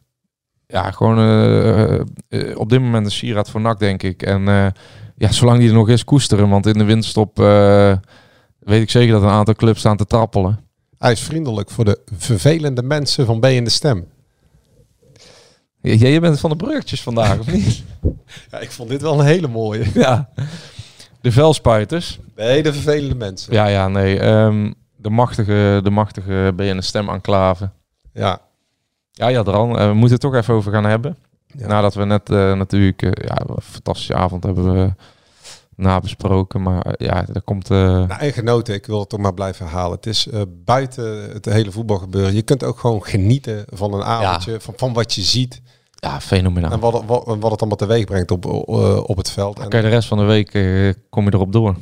[0.68, 4.22] Ja, gewoon eh, eh, eh, op dit moment een sieraad voor NAC, denk ik.
[4.24, 4.74] En
[5.20, 6.50] ja, zolang die er nog is, koesteren.
[6.50, 7.94] Want in de winststop eh,
[8.60, 10.60] weet ik zeker dat een aantal clubs staan te trappelen.
[10.98, 14.08] Hij is vriendelijk voor de vervelende mensen van B in de Stem.
[15.82, 17.84] Ja, jij bent van de bruggetjes vandaag, of niet?
[18.52, 19.86] Ja, ik vond dit wel een hele mooie.
[19.94, 20.30] ja.
[21.22, 22.20] De velspuiters.
[22.36, 23.54] Nee, de vervelende mensen.
[23.54, 24.20] Ja, ja, nee.
[24.20, 24.72] ehm,
[25.02, 27.70] de machtige, de machtige BN Stem enclave.
[28.14, 28.42] Ja.
[29.12, 31.18] Ja, ja, Dran, eh, we moeten het toch even over gaan hebben.
[31.48, 31.68] Ja.
[31.68, 34.94] Nadat we net eh, natuurlijk eh, ja, een fantastische avond hebben we
[35.76, 36.62] nabesproken.
[36.62, 37.70] Maar ja, er komt...
[37.72, 39.96] eh, Nou, en genoten, ik wil het toch maar blijven herhalen.
[39.96, 40.28] Het is
[40.66, 42.34] buiten het hele voetbalgebeuren.
[42.34, 45.62] Je kunt ook gewoon genieten van een avondje, van, van wat je ziet.
[45.96, 46.72] ja, fenomenaal.
[46.72, 48.46] En wat, het- wat, wat het allemaal teweeg brengt op,
[49.10, 49.60] op het veld.
[49.60, 50.52] En, Oké, de rest van de week
[51.10, 51.76] kom je erop door.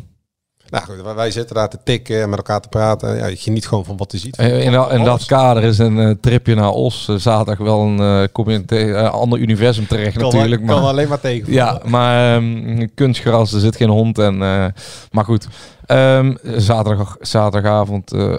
[0.69, 3.15] Nou goed, wij- zitten daar te tikken en met elkaar te praten.
[3.17, 4.37] Ja, je geniet gewoon van wat je ziet.
[4.37, 5.25] In, dat- in dat Alles.
[5.25, 8.59] kader is een eh, tripje naar Os eh, zaterdag wel een, eh, kom je in
[8.59, 10.65] een te- ander universum terecht kan, natuurlijk.
[10.65, 11.53] kan maar, alleen maar tegen.
[11.53, 14.17] Ja, maar ehm, kunstgras, er zit geen hond.
[14.19, 14.65] En, eh,
[15.11, 15.47] maar goed,
[15.85, 18.35] Ehm, zaterdag, zaterdagavond, eh,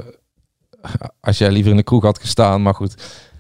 [1.21, 2.95] als jij liever in de kroeg had gestaan, maar goed.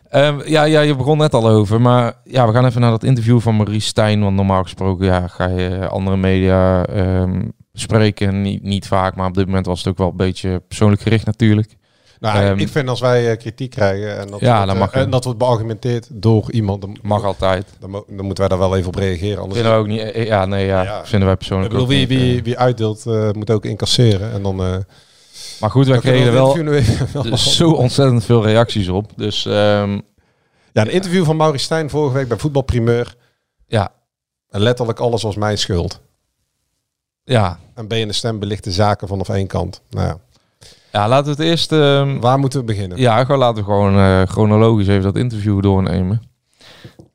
[0.08, 3.04] Ehm, ja, ja, je begon net al over, maar ja, we gaan even naar dat
[3.04, 4.20] interview van Marie Stijn.
[4.22, 7.40] Want normaal gesproken ja, ga je andere media ehm,
[7.80, 11.02] spreken, niet, niet vaak, maar op dit moment was het ook wel een beetje persoonlijk
[11.02, 11.76] gericht natuurlijk.
[12.20, 15.10] Nou, Ehm, ik vind als wij eh, kritiek krijgen en dat, Ja, wordt, eh, en
[15.10, 17.66] dat wordt beargumenteerd door iemand, dan, Mag altijd.
[17.80, 19.38] dan, mo- dan moeten wij daar wel even op reageren.
[19.42, 21.00] Anders Vinden we ook niet, eh, ja, nee, ja, Ja.
[21.04, 23.04] vinden wij ik persoonlijk bedoel, wie, niet, wie, wie uitdeelt
[23.34, 24.32] moet ook incasseren.
[24.32, 29.12] En dan, Maar goed, kunnen kregen we wel even- dus zo ontzettend veel reacties op.
[29.16, 29.92] Dus ehm,
[30.72, 33.14] Ja, een interview van Maurice Stijn vorige week bij Voetbalprimeur.
[33.66, 33.92] ja,
[34.48, 36.00] En letterlijk alles was mijn schuld.
[37.28, 37.58] Ja.
[37.74, 39.80] En ben je de stem belicht de zaken vanaf één kant.
[39.90, 40.18] Nou ja,
[40.92, 41.72] ja, laten we het eerst...
[41.72, 42.98] ehm, waar moeten we beginnen?
[42.98, 46.22] ja, gewoon laten we gewoon eh, chronologisch even dat interview doornemen.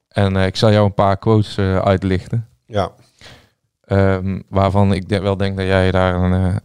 [0.08, 2.48] En eh, ik zal jou een paar quotes eh, uitlichten.
[2.66, 2.92] Ja.
[3.86, 6.60] ehm, waarvan ik de- wel denk dat jij daar een,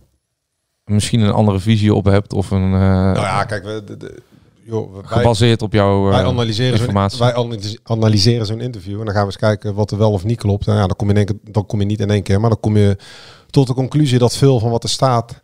[0.84, 2.32] misschien een andere visie op hebt.
[2.32, 4.22] Of een, Nou ja, kijk, we, de, de-
[4.68, 7.18] joh, wij, gebaseerd op jouw eh, wij analyseren zo'n informatie.
[7.18, 8.98] wij analyse- analyseren zo'n interview.
[8.98, 10.66] En dan gaan we eens kijken wat er wel of niet klopt.
[10.66, 12.40] Nou ja, dan kom je, in één keer, dan kom je niet in één keer.
[12.40, 12.96] Maar dan kom je
[13.50, 15.42] tot de conclusie dat veel van wat er staat...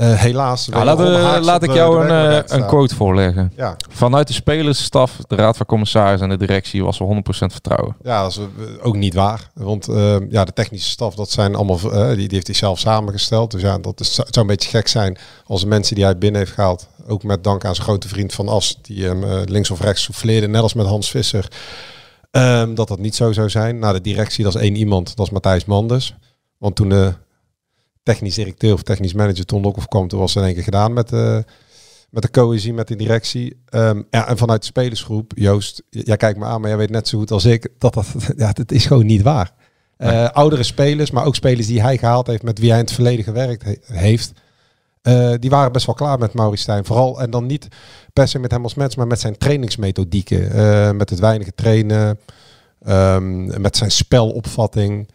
[0.00, 0.66] eh, helaas...
[0.66, 3.52] We- haaks laat ik jou de een, eh, een quote voorleggen.
[3.56, 7.96] Ja, Vanuit de spelersstaf, de raad van commissaris en de directie was er 100% vertrouwen.
[8.02, 9.50] Ja, dat is eh, ook niet waar.
[9.54, 13.50] Want eh, ja, de technische staf, dat zijn allemaal, die, die heeft hij zelf samengesteld.
[13.50, 16.18] Dus ja, dat is, het zou een beetje gek zijn als de mensen die hij
[16.18, 19.70] binnen heeft gehaald, ook met dank aan zijn grote vriend Van As, die hem links
[19.70, 21.48] of rechts souffleerde, net als met Hans Visser,
[22.30, 23.78] ehm, dat dat niet zo zou zijn.
[23.78, 26.14] Nou, de directie, dat is één iemand, dat is Matthijs Manders.
[26.58, 27.14] Want toen de
[28.02, 30.92] technisch directeur of technisch manager Ton Lokhoff kwam, toen was het in één keer gedaan
[30.92, 31.44] met de,
[32.10, 33.62] met de cohesie, met de directie.
[33.68, 37.08] Ehm, ja, en vanuit de spelersgroep, Joost, jij kijkt me aan, maar jij weet net
[37.08, 39.52] zo goed als ik, dat dat, ja, dat is gewoon niet waar.
[39.96, 42.94] Eh, oudere spelers, maar ook spelers die hij gehaald heeft, met wie hij in het
[42.94, 44.32] verleden gewerkt he- heeft,
[45.02, 46.84] eh, die waren best wel klaar met Maurice Stijn.
[46.84, 47.68] Vooral, en dan niet
[48.12, 50.50] per se met hem als mens, maar met zijn trainingsmethodieken.
[50.52, 52.18] eh, met het weinige trainen,
[52.82, 55.08] ehm, met zijn spelopvatting.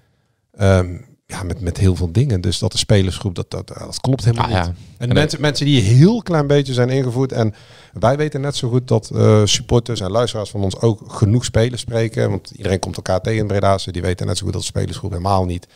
[0.52, 0.98] ehm,
[1.36, 2.42] ja, met, met heel veel dingen.
[2.42, 4.66] Dus dat de spelersgroep, dat, dat, dat klopt helemaal Ah, ja.
[4.68, 4.76] niet.
[4.98, 7.32] En En mensen, mensen die heel klein beetje zijn ingevoerd.
[7.32, 7.54] En
[7.94, 11.82] wij weten net zo goed dat eh, supporters en luisteraars van ons ook genoeg spelers
[11.82, 12.30] spreken.
[12.30, 13.86] Want iedereen komt elkaar tegen in Breda's.
[13.86, 15.68] Die weten net zo goed dat de spelersgroep helemaal niet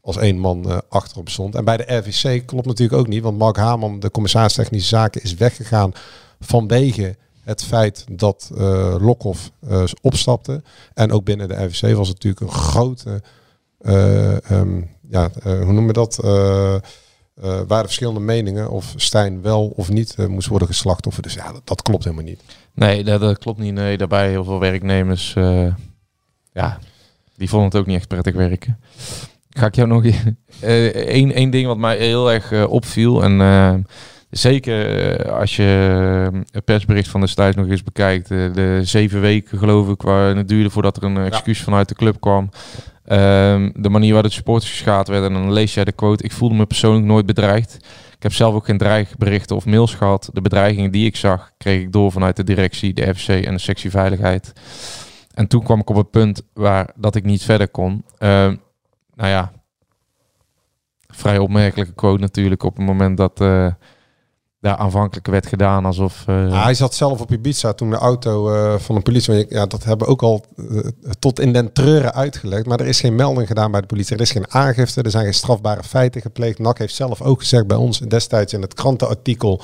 [0.00, 1.54] als één man eh, achterop stond.
[1.54, 3.22] En bij de RVC klopt natuurlijk ook niet.
[3.22, 5.92] Want Mark Haman, de commissaris technische zaken, is weggegaan
[6.40, 10.62] vanwege het feit dat eh Lokhoff eh, opstapte.
[10.94, 13.22] En ook binnen de RVC was het natuurlijk een grote...
[13.78, 16.18] eh, ehm, ja, eh, hoe noemen we dat?
[16.24, 16.76] Eh,
[17.66, 21.22] waren verschillende meningen of Stijn wel of niet moest worden geslachtoffer.
[21.22, 22.42] Dus ja, dat, klopt helemaal niet.
[22.74, 23.74] Nee, dat, dat klopt niet.
[23.74, 25.32] Nee, daarbij heel veel werknemers,
[26.52, 26.78] ja,
[27.36, 28.78] die vonden het ook niet echt prettig werken.
[29.50, 30.04] Ga ik jou nog
[30.60, 33.40] één ding wat mij heel erg opviel en
[34.30, 39.20] zeker eh, als je eh, het persbericht van destijds nog eens bekijkt, eh, de zeven
[39.20, 42.50] weken geloof ik, waar het duurde voordat er een excuus vanuit de club kwam.
[43.04, 45.34] Ehm, de manier waarop de supporters geschaad werden.
[45.34, 46.24] En dan lees jij de quote.
[46.24, 47.74] Ik voelde me persoonlijk nooit bedreigd.
[48.16, 50.30] Ik heb zelf ook geen dreigberichten of mails gehad.
[50.32, 53.60] De bedreigingen die ik zag, kreeg ik door vanuit de directie, de FC en de
[53.60, 54.52] sectie veiligheid.
[55.34, 58.04] En toen kwam ik op het punt waar dat ik niet verder kon.
[58.18, 58.56] Ehm,
[59.14, 59.52] nou ja,
[61.06, 63.40] vrij opmerkelijke quote natuurlijk op het moment dat
[64.60, 66.24] daar aanvankelijk werd gedaan alsof...
[66.26, 69.46] eh, hij zat zelf op Ibiza toen de auto eh, van de politie...
[69.48, 70.78] Ja, dat hebben we ook al eh,
[71.18, 72.66] tot in den treuren uitgelegd.
[72.66, 74.16] Maar er is geen melding gedaan bij de politie.
[74.16, 75.02] Er is geen aangifte.
[75.02, 76.58] Er zijn geen strafbare feiten gepleegd.
[76.58, 79.62] NAC heeft zelf ook gezegd bij ons destijds in het krantenartikel...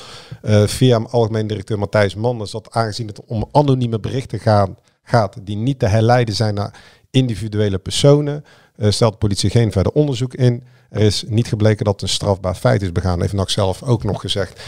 [0.67, 2.51] via algemeen directeur Matthijs Manders...
[2.51, 5.37] dat aangezien het om anonieme berichten gaan, gaat...
[5.43, 6.75] die niet te herleiden zijn naar
[7.11, 8.45] individuele personen...
[8.77, 10.63] eh, stelt de politie geen verder onderzoek in.
[10.91, 13.21] Er is niet gebleken dat een strafbaar feit is begaan.
[13.21, 14.61] Heeft NAC zelf ook nog gezegd.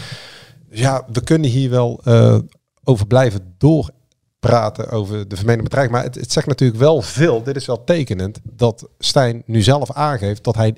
[0.69, 2.37] Dus ja, we kunnen hier wel eh,
[2.83, 5.95] over blijven doorpraten over de vermeende bedreiging.
[5.97, 9.91] Maar het, het zegt natuurlijk wel veel, dit is wel tekenend, dat Stijn nu zelf
[9.91, 10.75] aangeeft dat hij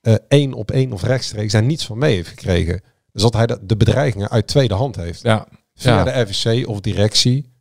[0.00, 2.80] eh, één op één of rechtstreeks daar niets van mee heeft gekregen.
[3.12, 5.22] Dus dat hij de, de bedreigingen uit tweede hand heeft.
[5.22, 5.46] Ja.
[5.74, 6.04] Via Ja.
[6.04, 7.52] de RVC of directie.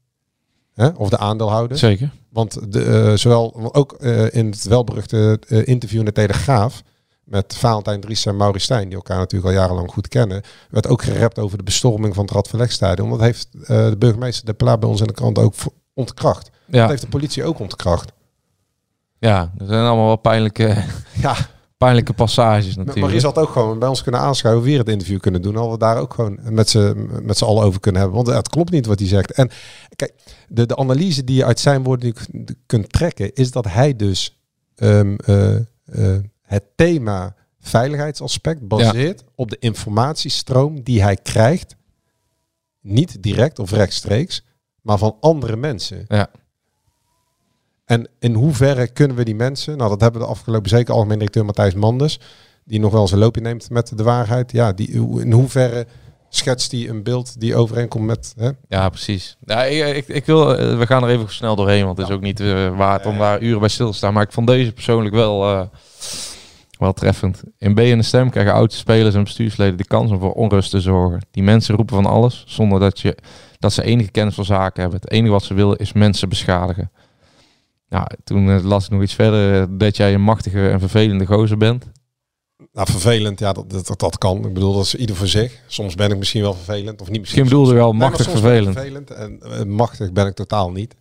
[0.73, 1.77] Hè, of de aandeelhouder.
[1.77, 2.11] Zeker.
[2.29, 6.81] Want de, eh, zowel ook eh, in het welberuchte eh, interview in de Telegraaf
[7.23, 11.03] met Valentijn Dries en Maurice Stijn, die elkaar natuurlijk al jarenlang goed kennen, werd ook
[11.03, 13.09] gerept over de bestorming van het Radverlegstadion.
[13.09, 15.53] Dat heeft de burgemeester De Pla bij ons in de krant ook
[15.93, 16.49] ontkracht.
[16.65, 16.79] Ja.
[16.79, 18.11] Dat heeft de politie ook ontkracht.
[19.19, 20.83] Ja, dat zijn allemaal wel pijnlijke,
[21.21, 21.35] ja.
[21.83, 22.99] pijnlijke passages Maar natuurlijk.
[23.05, 25.55] Maurice had ook gewoon bij ons kunnen aanschuiven, weer het interview kunnen doen.
[25.55, 28.23] Hadden we daar ook gewoon met z'n met z'n allen over kunnen hebben.
[28.23, 29.31] Want het klopt niet wat hij zegt.
[29.31, 29.49] En
[29.95, 30.13] kijk,
[30.47, 32.13] de, de analyse die je uit zijn woorden
[32.65, 34.39] kunt trekken, is dat hij dus
[34.75, 35.63] ehm, eh, eh,
[36.41, 41.75] het thema veiligheidsaspect baseert op de informatiestroom die hij krijgt.
[42.81, 44.45] Niet direct of rechtstreeks,
[44.81, 46.05] maar van andere mensen.
[46.07, 46.29] Ja.
[47.85, 51.17] En in hoeverre kunnen we die mensen, nou dat hebben we de afgelopen zeker algemeen
[51.17, 52.19] directeur Matthijs Manders,
[52.63, 54.51] die nog wel een loopje neemt met de waarheid.
[54.51, 55.87] Ja, die, in hoeverre
[56.35, 58.33] schetst hij een beeld die overeenkomt met...
[58.37, 58.49] Hè?
[58.67, 59.37] Ja, precies.
[59.45, 62.15] Ja, ik, ik, ik wil, eh, we gaan er even snel doorheen, want het is
[62.15, 64.13] ook niet eh, waard om daar uren bij stil te staan.
[64.13, 65.65] Maar ik vond deze persoonlijk wel, eh,
[66.79, 67.43] wel treffend.
[67.57, 70.69] In B en de Stem krijgen oudste spelers en bestuursleden de kans om voor onrust
[70.69, 71.25] te zorgen.
[71.31, 73.17] Die mensen roepen van alles, zonder dat, je,
[73.59, 74.99] dat ze enige kennis van zaken hebben.
[74.99, 76.91] Het enige wat ze willen is mensen beschadigen.
[77.93, 81.25] Nou, toen eh, las ik nog iets verder eh, dat jij een machtige en vervelende
[81.25, 81.85] gozer bent.
[82.71, 84.45] Nou, vervelend, ja, dat, dat, dat kan.
[84.45, 85.61] Ik bedoel, dat is ieder voor zich.
[85.67, 87.01] Soms ben ik misschien wel vervelend.
[87.01, 89.11] Of niet Misschien bedoelde wel machtig ik vervelend.
[89.11, 90.95] En eh, machtig ben ik totaal niet.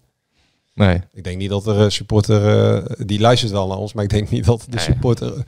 [0.75, 1.01] Nee.
[1.13, 4.45] Ik denk niet dat er supporter, die luistert wel naar ons, maar ik denk niet
[4.45, 5.45] dat de supporter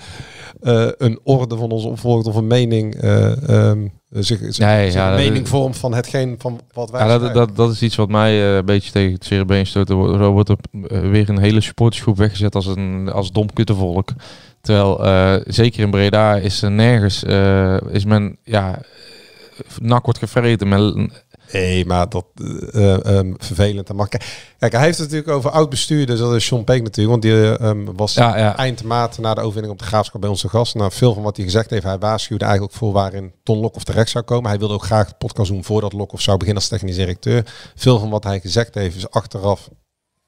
[0.98, 3.88] een orde van ons opvolgt of een mening, eh, ehm,
[4.22, 7.56] zich, zich, Nee, zich ja, mening vormt van hetgeen van wat wij Ja, dat, dat,
[7.56, 9.88] dat is iets wat mij eh, een beetje tegen het zere been stoot.
[9.88, 9.96] Er
[10.30, 10.56] wordt, er
[10.88, 14.08] eh, weer een hele supportersgroep weggezet als een als dom kuttenvolk.
[14.64, 18.78] Terwijl, eh, zeker in Breda is er nergens, eh, is men, ja,
[19.80, 20.68] nak wordt gevreten.
[20.68, 21.12] Men,
[21.54, 23.86] Nee, maar dat eh, eh, ehm, vervelend.
[23.86, 24.08] Dat mag.
[24.08, 26.06] Kijk, hij heeft het natuurlijk over oud bestuur.
[26.06, 27.10] Dus dat is Sean Peek natuurlijk.
[27.10, 28.56] Want die eh, ehm, was Ja, ja.
[28.56, 30.74] eind maart na de overwinning op de graafschap bij onze gast.
[30.74, 34.10] Nou, veel van wat hij gezegd heeft, hij waarschuwde eigenlijk voor waarin Ton Lokhoff terecht
[34.10, 34.50] zou komen.
[34.50, 37.52] Hij wilde ook graag de podcast doen voordat Lokhoff zou beginnen als technisch directeur.
[37.74, 39.68] Veel van wat hij gezegd heeft is achteraf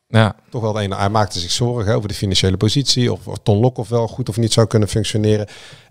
[0.08, 0.34] Ja.
[0.50, 0.96] toch wel het ene.
[0.96, 3.12] Hij maakte zich zorgen over de financiële positie.
[3.12, 5.46] Of, of Ton Lokhoff wel goed of niet zou kunnen functioneren.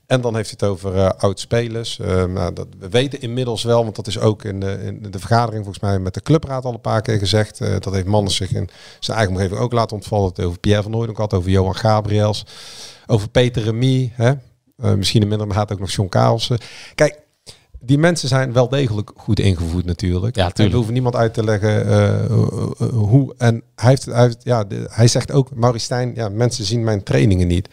[0.07, 1.99] En dan heeft hij het over eh, oud-spelers.
[1.99, 5.19] Eh, nou, dat, we weten inmiddels wel, want dat is ook in de, in de
[5.19, 7.61] vergadering volgens mij met de clubraad al een paar keer gezegd.
[7.61, 10.29] Eh, dat heeft Manders zich in zijn eigen omgeving ook laten ontvallen.
[10.29, 12.45] Het over Pierre van Hooydonk had, over Johan Gabriels,
[13.05, 14.11] over Peter Remy.
[14.13, 14.33] Hè?
[14.77, 16.57] Eh, misschien in minder ook nog John Karelsen.
[16.95, 17.19] Kijk,
[17.79, 20.35] die mensen zijn wel degelijk goed ingevoed natuurlijk.
[20.35, 22.27] Ja, we hoeven niemand uit te leggen
[22.93, 23.33] hoe.
[23.37, 26.83] En hij, heeft, hij, heeft, ja, de- hij zegt ook, Maurice Stijn, ja, mensen zien
[26.83, 27.69] mijn trainingen niet.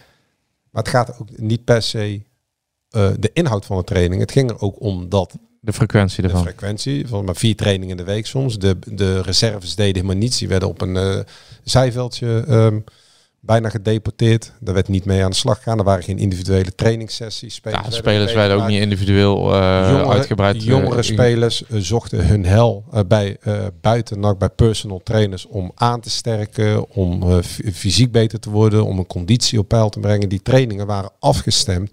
[0.72, 2.22] Maar het gaat ook niet per se
[2.88, 4.20] eh, de inhoud van de training.
[4.20, 6.42] Het ging er ook om dat De frequentie de ervan.
[6.42, 8.58] frequentie van maar vier trainingen in de week soms.
[8.58, 10.38] De, de reserves deden helemaal niets.
[10.38, 11.18] Die werden op een eh,
[11.62, 12.80] zijveldje ehm,
[13.44, 14.52] bijna gedeporteerd.
[14.60, 15.78] Daar werd niet mee aan de slag gegaan.
[15.78, 17.54] Er waren geen individuele trainingssessies.
[17.62, 20.56] Ja, Spelers de spelers werden ook niet individueel eh, Jongere- uitgebreid.
[20.56, 23.36] eh, Jongere spelers eh, zochten hun hel bij
[23.80, 28.98] buiten NAC, bij personal trainers om aan te sterken, om fysiek beter te worden, om
[28.98, 30.28] een conditie op peil te brengen.
[30.28, 31.90] Die trainingen waren afgestemd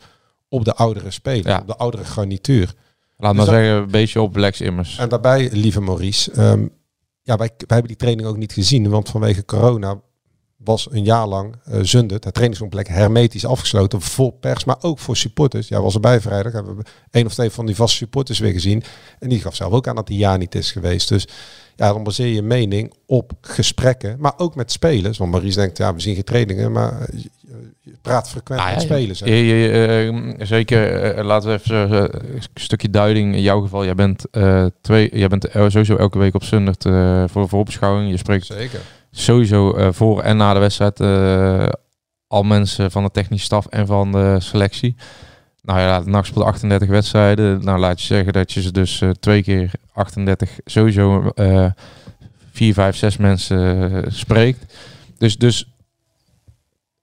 [0.50, 1.60] op de oudere speler, Ja.
[1.60, 2.74] op de oudere garnituur.
[3.18, 4.98] Laat Dus maar zeggen, een beetje op Lex Immers.
[4.98, 6.68] En daarbij, lieve Maurice, ehm,
[7.22, 10.00] ja, wij, wij hebben die training ook niet gezien, want vanwege corona
[10.64, 15.18] was een jaar lang eh Zundert, het trainingscomplex, hermetisch afgesloten voor pers, maar ook voor
[15.18, 15.68] supporters.
[15.68, 18.84] Ja, was erbij vrijdag, hebben we een of twee van die vaste supporters weer gezien.
[19.20, 21.10] En die gaf zelf ook aan dat hij jaar niet is geweest.
[21.10, 21.28] Dus
[21.76, 25.18] ja, dan baseer je mening op gesprekken, maar ook met spelers.
[25.18, 27.30] Want Maurice denkt, ja, we zien geen trainingen, maar je,
[28.02, 29.20] praat frequent Nou ja, met spelers.
[29.20, 31.92] je- je, eh, zeker, eh, laten we even
[32.36, 33.36] een stukje duiding.
[33.36, 34.26] In jouw geval, jij bent,
[34.82, 38.10] twee, jij bent sowieso elke week op eh voor de voorbeschouwing.
[38.12, 38.80] Je spreekt Zeker.
[39.12, 41.68] Sowieso eh, voor en na de wedstrijd eh,
[42.28, 44.96] al mensen van de technische staf en van de selectie.
[45.62, 47.64] Nou ja, de NAC speelt 38 wedstrijden.
[47.64, 51.32] Nou laat je zeggen dat je ze dus eh, twee keer 38 sowieso
[52.52, 54.74] 4, 5, 6 mensen spreekt.
[55.18, 55.68] Dus, dus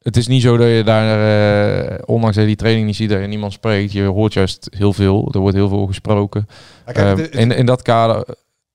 [0.02, 3.20] het is niet zo dat je daar, ondanks dat je die training niet ziet, dat
[3.20, 3.92] je niemand spreekt.
[3.92, 5.28] Je hoort juist heel veel.
[5.32, 6.48] Er wordt heel veel gesproken.
[6.96, 8.24] Eh, het- het- in, in dat kader,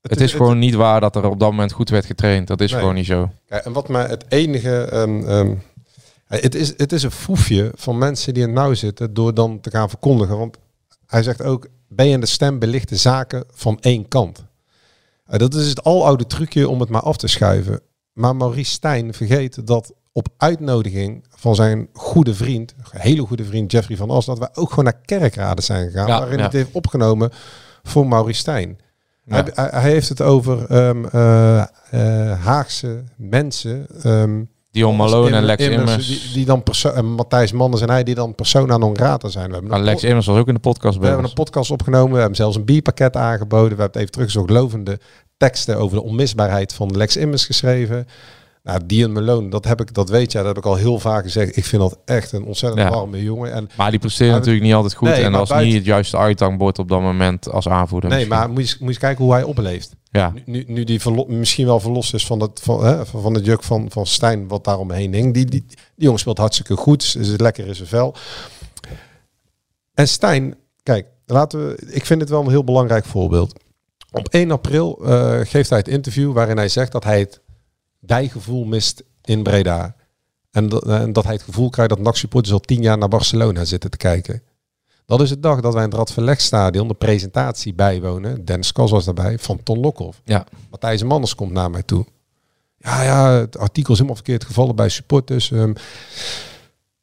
[0.02, 2.48] het, het- is het- gewoon niet waar dat er op dat moment goed werd getraind.
[2.48, 2.80] Dat is Nee.
[2.80, 3.30] gewoon niet zo.
[3.46, 4.82] Kijk, en wat mij het enige.
[4.84, 5.56] ehm, ehm,
[6.28, 9.70] het, is, het is een foefje van mensen die het nauw zitten door dan te
[9.70, 10.38] gaan verkondigen.
[10.38, 10.58] Want
[11.08, 14.44] hij zegt ook: ben je in de stem belichte zaken van één kant?
[15.26, 17.80] Eh, dat is het aloude trucje om het maar af te schuiven.
[18.14, 23.98] Maar Maurice Stijn vergeet dat op uitnodiging van zijn goede vriend, hele goede vriend Jeffrey
[23.98, 26.08] van As, dat wij ook gewoon naar kerkraden zijn gegaan.
[26.08, 26.44] Ja, waarin ja.
[26.44, 27.30] het heeft opgenomen
[27.84, 28.78] voor Maurice Stijn.
[29.24, 29.46] Ja.
[29.54, 33.88] Hij, hij, heeft het over ehm, eh, eh, Haagse mensen.
[34.04, 36.08] ehm, Dion Malone en Lex Immers.
[36.08, 36.64] Die, die dan
[36.94, 39.48] en Matthijs Manders en hij die dan persona non grata zijn.
[39.48, 42.12] We hebben, Nou, Lex Immers was ook in de podcast we hebben een podcast opgenomen.
[42.12, 43.76] We hebben zelfs een bierpakket aangeboden.
[43.76, 44.50] We hebben even teruggezocht.
[44.50, 45.00] Lovende
[45.38, 48.08] teksten over de onmisbaarheid van Lex Immers geschreven.
[48.64, 51.24] Nou, Dion Malone, dat, heb ik, dat weet jij, dat heb ik al heel vaak
[51.24, 51.58] gezegd.
[51.58, 52.90] Ik vind dat echt een ontzettend Ja.
[52.94, 53.54] warme jongen.
[53.54, 55.08] En Maar die presteerde Maar- natuurlijk niet altijd goed.
[55.08, 58.10] Nee, en dat buiten- niet het juiste uithangbord op dat moment als aanvoerder.
[58.10, 58.38] nee, misschien.
[58.40, 59.96] maar moet je, moet je kijken hoe hij opleeft.
[60.12, 63.34] Ja, Nu, nu, nu die verlo- misschien wel verlost is van het, van, hè, van
[63.34, 65.34] het juk van, van Stijn, wat daar omheen hing.
[65.34, 68.16] Die, die, die jongen speelt hartstikke goed, is het lekker in zijn vel.
[69.94, 73.60] En Stijn, kijk, laten we, ik vind het wel een heel belangrijk voorbeeld.
[74.12, 77.42] Op 1 april eh, geeft hij het interview waarin hij zegt dat hij het
[78.06, 79.96] bijgevoel mist in Breda.
[80.52, 83.90] En, dat- hij het gevoel krijgt dat NAC supporters al tien jaar naar Barcelona zitten
[83.90, 84.44] te kijken.
[85.06, 88.46] Dat is de dag dat wij in het Radverlegstadion de presentatie bijwonen.
[88.46, 90.22] Dennis Kos was daarbij, van Ton Lokhoff.
[90.24, 90.46] ja.
[90.70, 92.06] Matthijs Manders komt naar mij toe.
[92.78, 95.52] Ja, ja, het artikel is helemaal verkeerd gevallen bij supporters.
[95.52, 95.74] Ehm,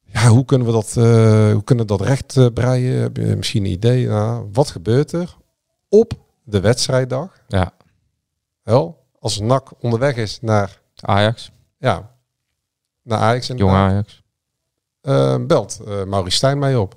[0.04, 3.00] ja, hoe kunnen we dat, eh, hoe kunnen we dat recht eh, breien?
[3.00, 4.06] Heb je misschien een idee?
[4.06, 5.36] Nou, wat gebeurt er
[5.88, 6.12] op
[6.44, 7.40] de wedstrijddag?
[7.48, 7.72] ja.
[8.62, 12.10] Wel, als NAC onderweg is naar, Ajax, ja,
[13.02, 13.46] naar Ajax.
[13.46, 14.22] jong inderdaad, Ajax.
[15.00, 16.96] eh, belt uh, Maurice Stijn mij op.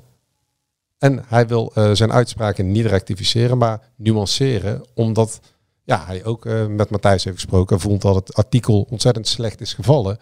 [0.97, 4.85] En hij wil eh, zijn uitspraken niet rectificeren, maar nuanceren.
[4.93, 5.39] Omdat
[5.83, 7.79] ja, hij ook eh, met Matthijs heeft gesproken.
[7.79, 10.19] Vond dat het artikel ontzettend slecht is gevallen.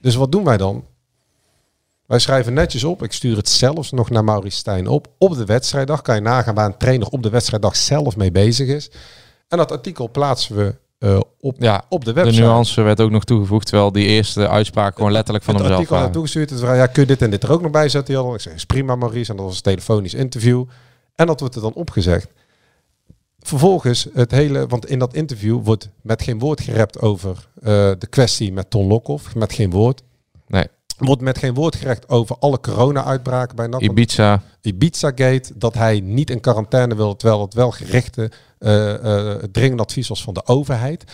[0.00, 0.84] Dus wat doen wij dan?
[2.06, 3.02] Wij schrijven netjes op.
[3.02, 5.08] Ik stuur het zelfs nog naar Maurice Stijn op.
[5.18, 8.68] Op de wedstrijddag kan je nagaan waar een trainer op de wedstrijddag zelf mee bezig
[8.68, 8.90] is.
[9.48, 12.42] En dat artikel plaatsen we eh, op, Ja, op de de website.
[12.42, 16.00] nuance werd ook nog toegevoegd, terwijl die eerste uitspraak gewoon letterlijk van het hemzelf artikel
[16.02, 16.12] waren.
[16.22, 16.60] naartoe gestuurd.
[16.60, 18.14] Het ja, kun je dit en dit er ook nog bij zetten?
[18.14, 18.34] Jan?
[18.34, 19.30] Ik zeg, is prima Maurice.
[19.30, 20.64] En dat was een telefonisch interview.
[21.14, 22.28] En dat wordt er dan opgezegd.
[23.40, 27.62] Vervolgens het hele, want in dat interview wordt met geen woord gerept over eh,
[27.98, 29.34] de kwestie met Ton Lokhoff.
[29.34, 30.02] Met geen woord.
[30.46, 30.66] Nee.
[30.98, 33.80] Wordt met geen woord gerecht over alle corona-uitbraken bij NAC.
[33.80, 39.80] Ibiza, Ibiza-gate, dat hij niet in quarantaine wil, terwijl het wel gerichte eh, eh, dringend
[39.80, 41.04] advies was van de overheid.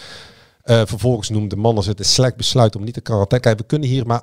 [0.62, 3.46] Eh, vervolgens noemde mannen het een slecht besluit om niet in quarantaine.
[3.46, 4.22] Kijk, we kunnen hier maar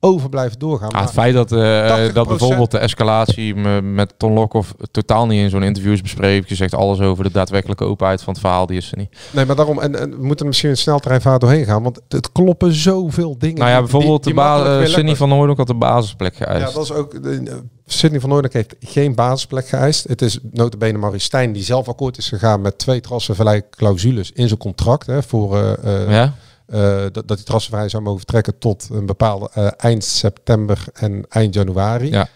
[0.00, 0.90] over blijven doorgaan.
[0.90, 5.40] Ah, het feit dat, 80% dat bijvoorbeeld de escalatie me- met Ton Lokhoff totaal niet
[5.40, 6.48] in zo'n interview is bespreekt.
[6.48, 9.16] Je zegt alles over de daadwerkelijke openheid van het verhaal, die is er niet.
[9.32, 12.32] Nee, maar daarom, en, en we moeten er misschien een sneltreinvaart doorheen gaan, want het
[12.32, 13.58] kloppen zoveel dingen.
[13.58, 16.66] Nou ja, bijvoorbeeld die de eh, weer Sidney van Noordhoek had de basisplek geëist.
[16.68, 17.22] Ja, dat is ook.
[17.22, 20.08] de- Sidney van Noordelijk heeft geen basisplek geëist.
[20.08, 24.46] Het is notabene Maurice Stijn die zelf akkoord is gegaan met twee transfervrij clausules in
[24.48, 25.06] zijn contract.
[25.06, 26.34] Hè, voor, eh, ja?
[26.68, 31.26] Eh, dat, dat hij transfervrij zou mogen vertrekken tot een bepaalde eh, eind september en
[31.28, 32.10] eind januari.
[32.10, 32.28] Ja.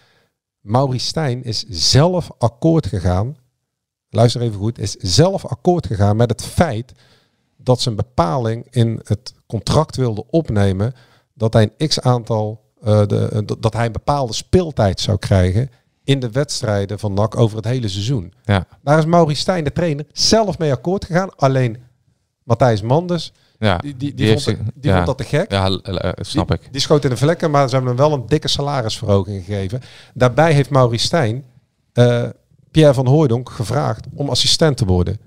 [0.59, 3.35] Maurice Stijn is zelf akkoord gegaan.
[4.09, 4.79] Luister even goed.
[4.79, 6.91] Is zelf akkoord gegaan met het feit
[7.57, 10.93] dat ze een bepaling in het contract wilde opnemen.
[11.33, 12.61] Dat hij een x aantal.
[12.83, 15.69] eh, de, dat- dat hij een bepaalde speeltijd zou krijgen.
[16.03, 18.33] In de wedstrijden van NAC over het hele seizoen.
[18.43, 18.65] Ja.
[18.81, 21.35] Daar is Maurice Stijn, de trainer, zelf mee akkoord gegaan.
[21.35, 21.77] Alleen
[22.43, 23.31] Matthijs Manders,
[23.63, 24.95] Ja, die, die, die, die vond, heeft die ja.
[24.95, 25.51] vond dat te gek.
[25.51, 26.67] Ja, eh, snap ik.
[26.71, 29.81] die schoot in de vlekken, maar ze hebben hem wel een dikke salarisverhoging gegeven.
[30.13, 31.43] Daarbij heeft Maurice Stijn
[31.93, 32.23] eh,
[32.71, 35.17] Pierre van Hooijdonk gevraagd om assistent te worden.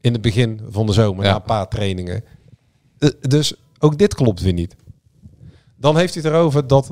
[0.00, 1.30] In het begin van de zomer, Ja.
[1.30, 2.24] na een paar trainingen.
[2.98, 4.76] Eh, dus ook dit klopt weer niet.
[5.76, 6.86] Dan heeft hij het erover dat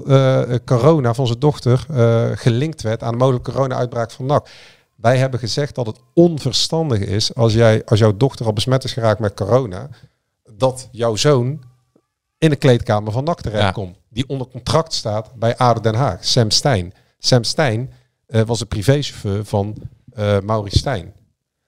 [0.65, 1.87] corona van zijn dochter
[2.35, 4.49] gelinkt werd aan de mogelijke corona-uitbraak van NAC.
[4.97, 8.93] Wij hebben gezegd dat het onverstandig is als, jij, als jouw dochter al besmet is
[8.93, 9.89] geraakt met corona,
[10.57, 11.63] dat jouw zoon
[12.39, 13.97] in de kleedkamer van NAC terechtkomt.
[14.11, 16.93] Die onder contract staat bij ADO Den Haag, Sam Stein.
[17.19, 17.93] Sam Stein
[18.27, 19.77] eh, was de privéchauffeur van
[20.13, 21.13] eh Maurice Stijn.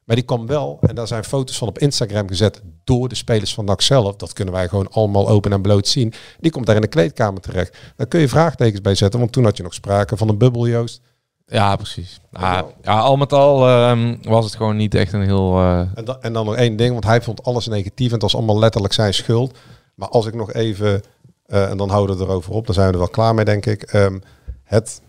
[0.04, 3.54] Maar die kwam wel, en daar zijn foto's van op Instagram gezet door de spelers
[3.54, 4.16] van NAC zelf.
[4.16, 6.12] Dat kunnen wij gewoon allemaal open en bloot zien.
[6.40, 7.76] Die komt daar in de kleedkamer terecht.
[7.96, 10.68] Daar kun je vraagtekens bij zetten, want toen had je nog sprake van een bubbel,
[10.68, 11.00] Joost.
[11.46, 12.20] Ja, precies.
[12.30, 15.58] Ja, ja, al met al ehm, was het gewoon niet echt een heel...
[15.58, 18.22] eh, En, dan en dan nog één ding, want hij vond alles negatief en het
[18.22, 19.58] was allemaal letterlijk zijn schuld.
[19.94, 21.02] Maar als ik nog even,
[21.46, 23.66] eh, en dan houden we erover op, dan zijn we er wel klaar mee denk
[23.66, 23.82] ik.
[23.82, 24.18] Ehm,
[24.62, 25.00] het,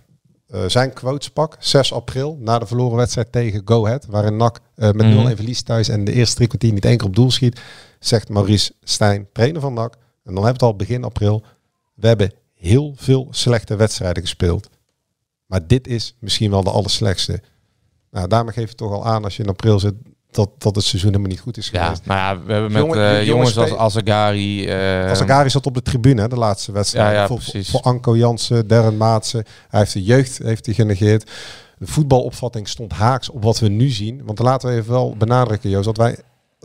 [0.47, 4.59] eh, zijn quotes pak, 6 april, na de verloren wedstrijd tegen Go Ahead, waarin NAC
[4.75, 5.35] met 0-1 Mhm.
[5.35, 7.61] verliest thuis en de eerste drie kwartier niet één keer op doel schiet,
[7.99, 9.93] zegt Maurice Stijn, trainer van NAC.
[9.93, 11.43] En dan hebben we het al begin april.
[11.95, 14.69] We hebben heel veel slechte wedstrijden gespeeld.
[15.47, 17.41] Maar dit is misschien wel de allerslechtste.
[18.11, 19.93] Nou, daarmee geef je toch al aan als je in april zit
[20.31, 22.05] dat, dat het seizoen helemaal niet goed is ja, geweest.
[22.05, 24.67] nou ja, we hebben met Jongen- eh, jongens jongens als Azagari...
[24.67, 27.11] eh, Azagari zat op de tribune, hè, de laatste wedstrijd.
[27.15, 29.43] Ja, ja, voor, voor Anko Jansen, Darren Maatsen.
[29.69, 31.31] Hij heeft de jeugd heeft hij genegeerd.
[31.77, 34.21] De voetbalopvatting stond haaks op wat we nu zien.
[34.25, 36.17] Want laten we even wel benadrukken, Joost, dat wij...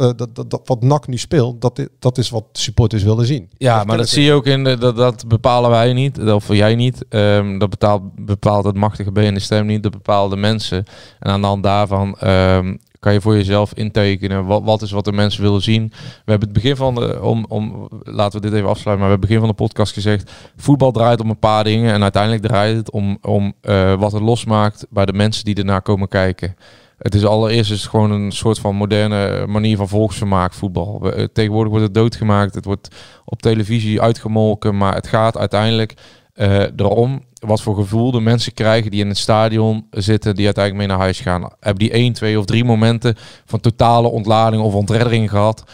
[0.03, 3.51] eh, dat, dat, dat, wat NAC nu speelt, dat, dat is wat supporters willen zien.
[3.59, 6.75] Ja, maar dat zie je ook in de, dat, dat bepalen wij niet, of jij
[6.75, 7.05] niet.
[7.09, 10.85] Ehm, dat bepaalt, bepaalt het machtige B en de stem niet, dat bepalen de mensen.
[11.19, 15.05] En aan de hand daarvan ehm, kan je voor jezelf intekenen wat, wat is wat
[15.05, 15.89] de mensen willen zien.
[16.25, 19.11] We hebben het begin van de, om, om, laten we dit even afsluiten, maar we
[19.11, 22.43] hebben het begin van de podcast gezegd, voetbal draait om een paar dingen en uiteindelijk
[22.43, 26.57] draait het om, om eh, wat het losmaakt bij de mensen die ernaar komen kijken.
[27.03, 30.99] Het is allereerst is het gewoon een soort van moderne manier van volksvermaak, voetbal.
[31.01, 32.89] We- eh, Tegenwoordig wordt het doodgemaakt, het wordt
[33.25, 35.95] op televisie uitgemolken, maar het gaat uiteindelijk
[36.33, 40.87] eh, erom wat voor gevoel de mensen krijgen die in het stadion zitten, die uiteindelijk
[40.87, 41.41] mee naar huis gaan.
[41.61, 45.65] Hebben die één, twee of drie momenten van totale ontlading of ontreddering gehad?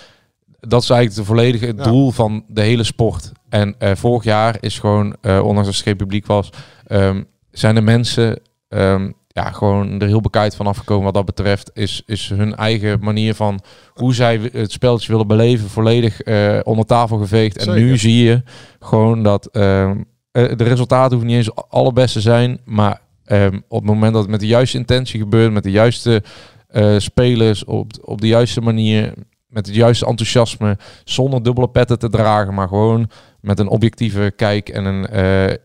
[0.61, 1.83] Dat is eigenlijk de volledige het Ja.
[1.83, 3.33] doel van de hele sport.
[3.49, 6.51] En eh, vorig jaar is gewoon, ondanks dat er geen publiek was,
[6.87, 11.71] ehm, zijn de mensen ehm, ja, gewoon er heel bekijkt van afgekomen wat dat betreft.
[11.75, 13.61] Is, is hun eigen manier van
[13.93, 17.57] hoe zij het spelletje willen beleven volledig eh, onder tafel geveegd.
[17.57, 18.43] En nu zie je
[18.81, 22.61] gewoon dat ehm, eh, de resultaten hoeven niet eens allerbest te zijn.
[22.65, 26.23] Maar ehm, op het moment dat het met de juiste intentie gebeurt, met de juiste
[26.69, 29.13] eh, spelers, op, op de juiste manier,
[29.47, 33.11] met het juiste enthousiasme, zonder dubbele petten te dragen, maar gewoon
[33.41, 35.07] met een objectieve kijk en een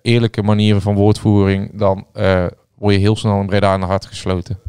[0.02, 2.06] eerlijke manier van woordvoering, dan
[2.76, 4.60] word je heel snel in Breda aan de hart gesloten.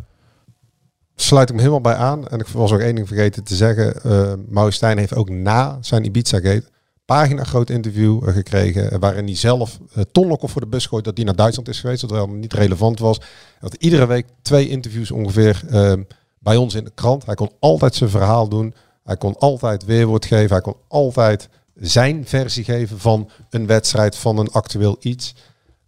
[1.14, 2.28] sluit ik me helemaal bij aan.
[2.28, 3.94] En ik was ook één ding vergeten te zeggen.
[4.07, 6.72] Uh, Maurice Stijn heeft ook na zijn Ibiza-gate
[7.05, 8.90] pagina groot interview eh, gekregen.
[8.90, 11.68] eh, waarin hij zelf uh, Ton Lokhoff voor de bus gooit dat hij naar Duitsland
[11.68, 12.00] is geweest.
[12.00, 13.20] Dat wel niet relevant was.
[13.61, 15.92] Dat iedere week twee interviews ongeveer uh,
[16.38, 17.26] bij ons in de krant.
[17.26, 18.74] Hij kon altijd zijn verhaal doen.
[19.05, 20.50] Hij kon altijd weerwoord geven.
[20.50, 25.34] Hij kon altijd zijn versie geven van een wedstrijd, van een actueel iets.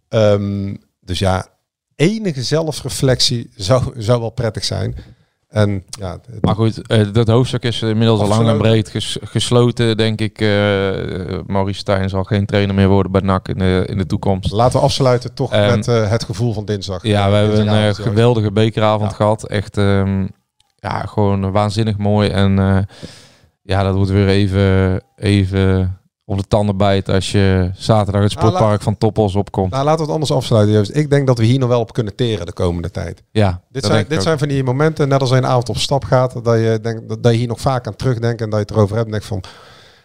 [0.09, 1.47] Um, dus ja,
[1.97, 4.95] enige zelfreflectie zou, zou wel prettig zijn.
[5.47, 6.19] En, ja.
[6.41, 10.41] Maar goed, uh, dat hoofdstuk is inmiddels al lang en breed ges gesloten, denk ik.
[10.41, 10.49] Uh,
[11.45, 14.51] Maurice Stijn zal geen trainer meer worden bij NAC in de, in de toekomst.
[14.51, 17.03] Laten we afsluiten toch um, met uh, het gevoel van dinsdag.
[17.03, 19.15] Ja, we hebben een geweldige bekeravond ja.
[19.15, 19.47] gehad.
[19.47, 20.29] Echt, um,
[20.75, 22.29] ja, gewoon waanzinnig mooi.
[22.29, 22.87] En
[23.61, 25.97] ja, dat wordt weer even, even
[26.29, 29.71] op de tanden bijt als je zaterdag het sportpark nou, laat, van Toppels opkomt.
[29.71, 30.95] Nou, laten we het anders afsluiten, Joost.
[30.95, 33.23] Ik denk dat we hier nog wel op kunnen teren de komende tijd.
[33.31, 36.43] Ja, dit zijn, dit zijn van die momenten, net als een avond op stap gaat,
[36.43, 38.71] dat je, denkt, dat, dat je hier nog vaak aan terugdenkt en dat je het
[38.71, 39.43] erover hebt en denkt van...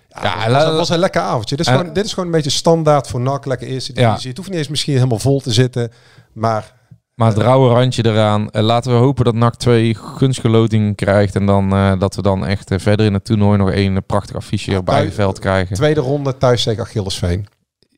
[0.08, 1.56] Ja, ja dat was, was een lekker avondje.
[1.56, 4.20] Dit is, en, gewoon, dit is gewoon een beetje standaard voor NAC, lekker eerste divisie.
[4.20, 4.28] Ja.
[4.28, 5.92] Het hoeft niet eens misschien helemaal vol te zitten,
[6.32, 6.80] maar...
[7.22, 8.48] Maar het rauwe randje eraan.
[8.52, 11.34] Uh, laten we hopen dat NAC 2 gunstige loting krijgt.
[11.34, 14.36] En dan uh, dat we dan echt uh, verder in het toernooi nog één prachtig
[14.36, 15.76] affiche op eigen veld krijgen.
[15.76, 17.46] Tweede ronde thuis tegen Achillesveen.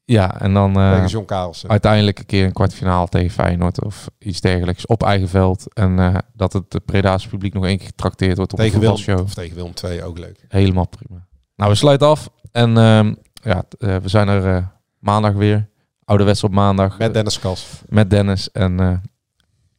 [0.04, 0.72] Ja, en dan
[1.06, 1.32] John
[1.66, 5.74] uiteindelijk een keer een kwartfinale tegen Feyenoord of iets dergelijks op eigen veld.
[5.74, 9.20] En dat het Preda's publiek nog één keer getrakteerd wordt op tegen een Willem, show.
[9.20, 10.44] Of tegen Willem 2 ook leuk.
[10.48, 11.26] Helemaal prima.
[11.56, 12.28] Nou, we sluiten af.
[12.52, 14.68] En ehm, ja, we zijn er
[14.98, 15.68] maandag weer.
[16.04, 16.98] Ouderwets op maandag.
[16.98, 17.66] Met Dennis Kas.
[17.88, 18.50] Met Dennis.
[18.50, 19.02] En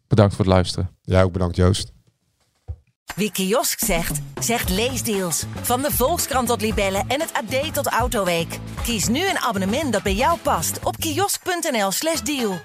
[0.08, 0.90] Bedankt voor het luisteren.
[1.02, 1.94] Ja, ook bedankt Joost.
[3.16, 5.46] Wie kiosk zegt, zegt leesdeals.
[5.62, 8.60] Van de Volkskrant tot Libellen en het AD tot Autoweek.
[8.84, 12.60] Kies nu een abonnement dat bij jou past op kiosk.nl/slash deal.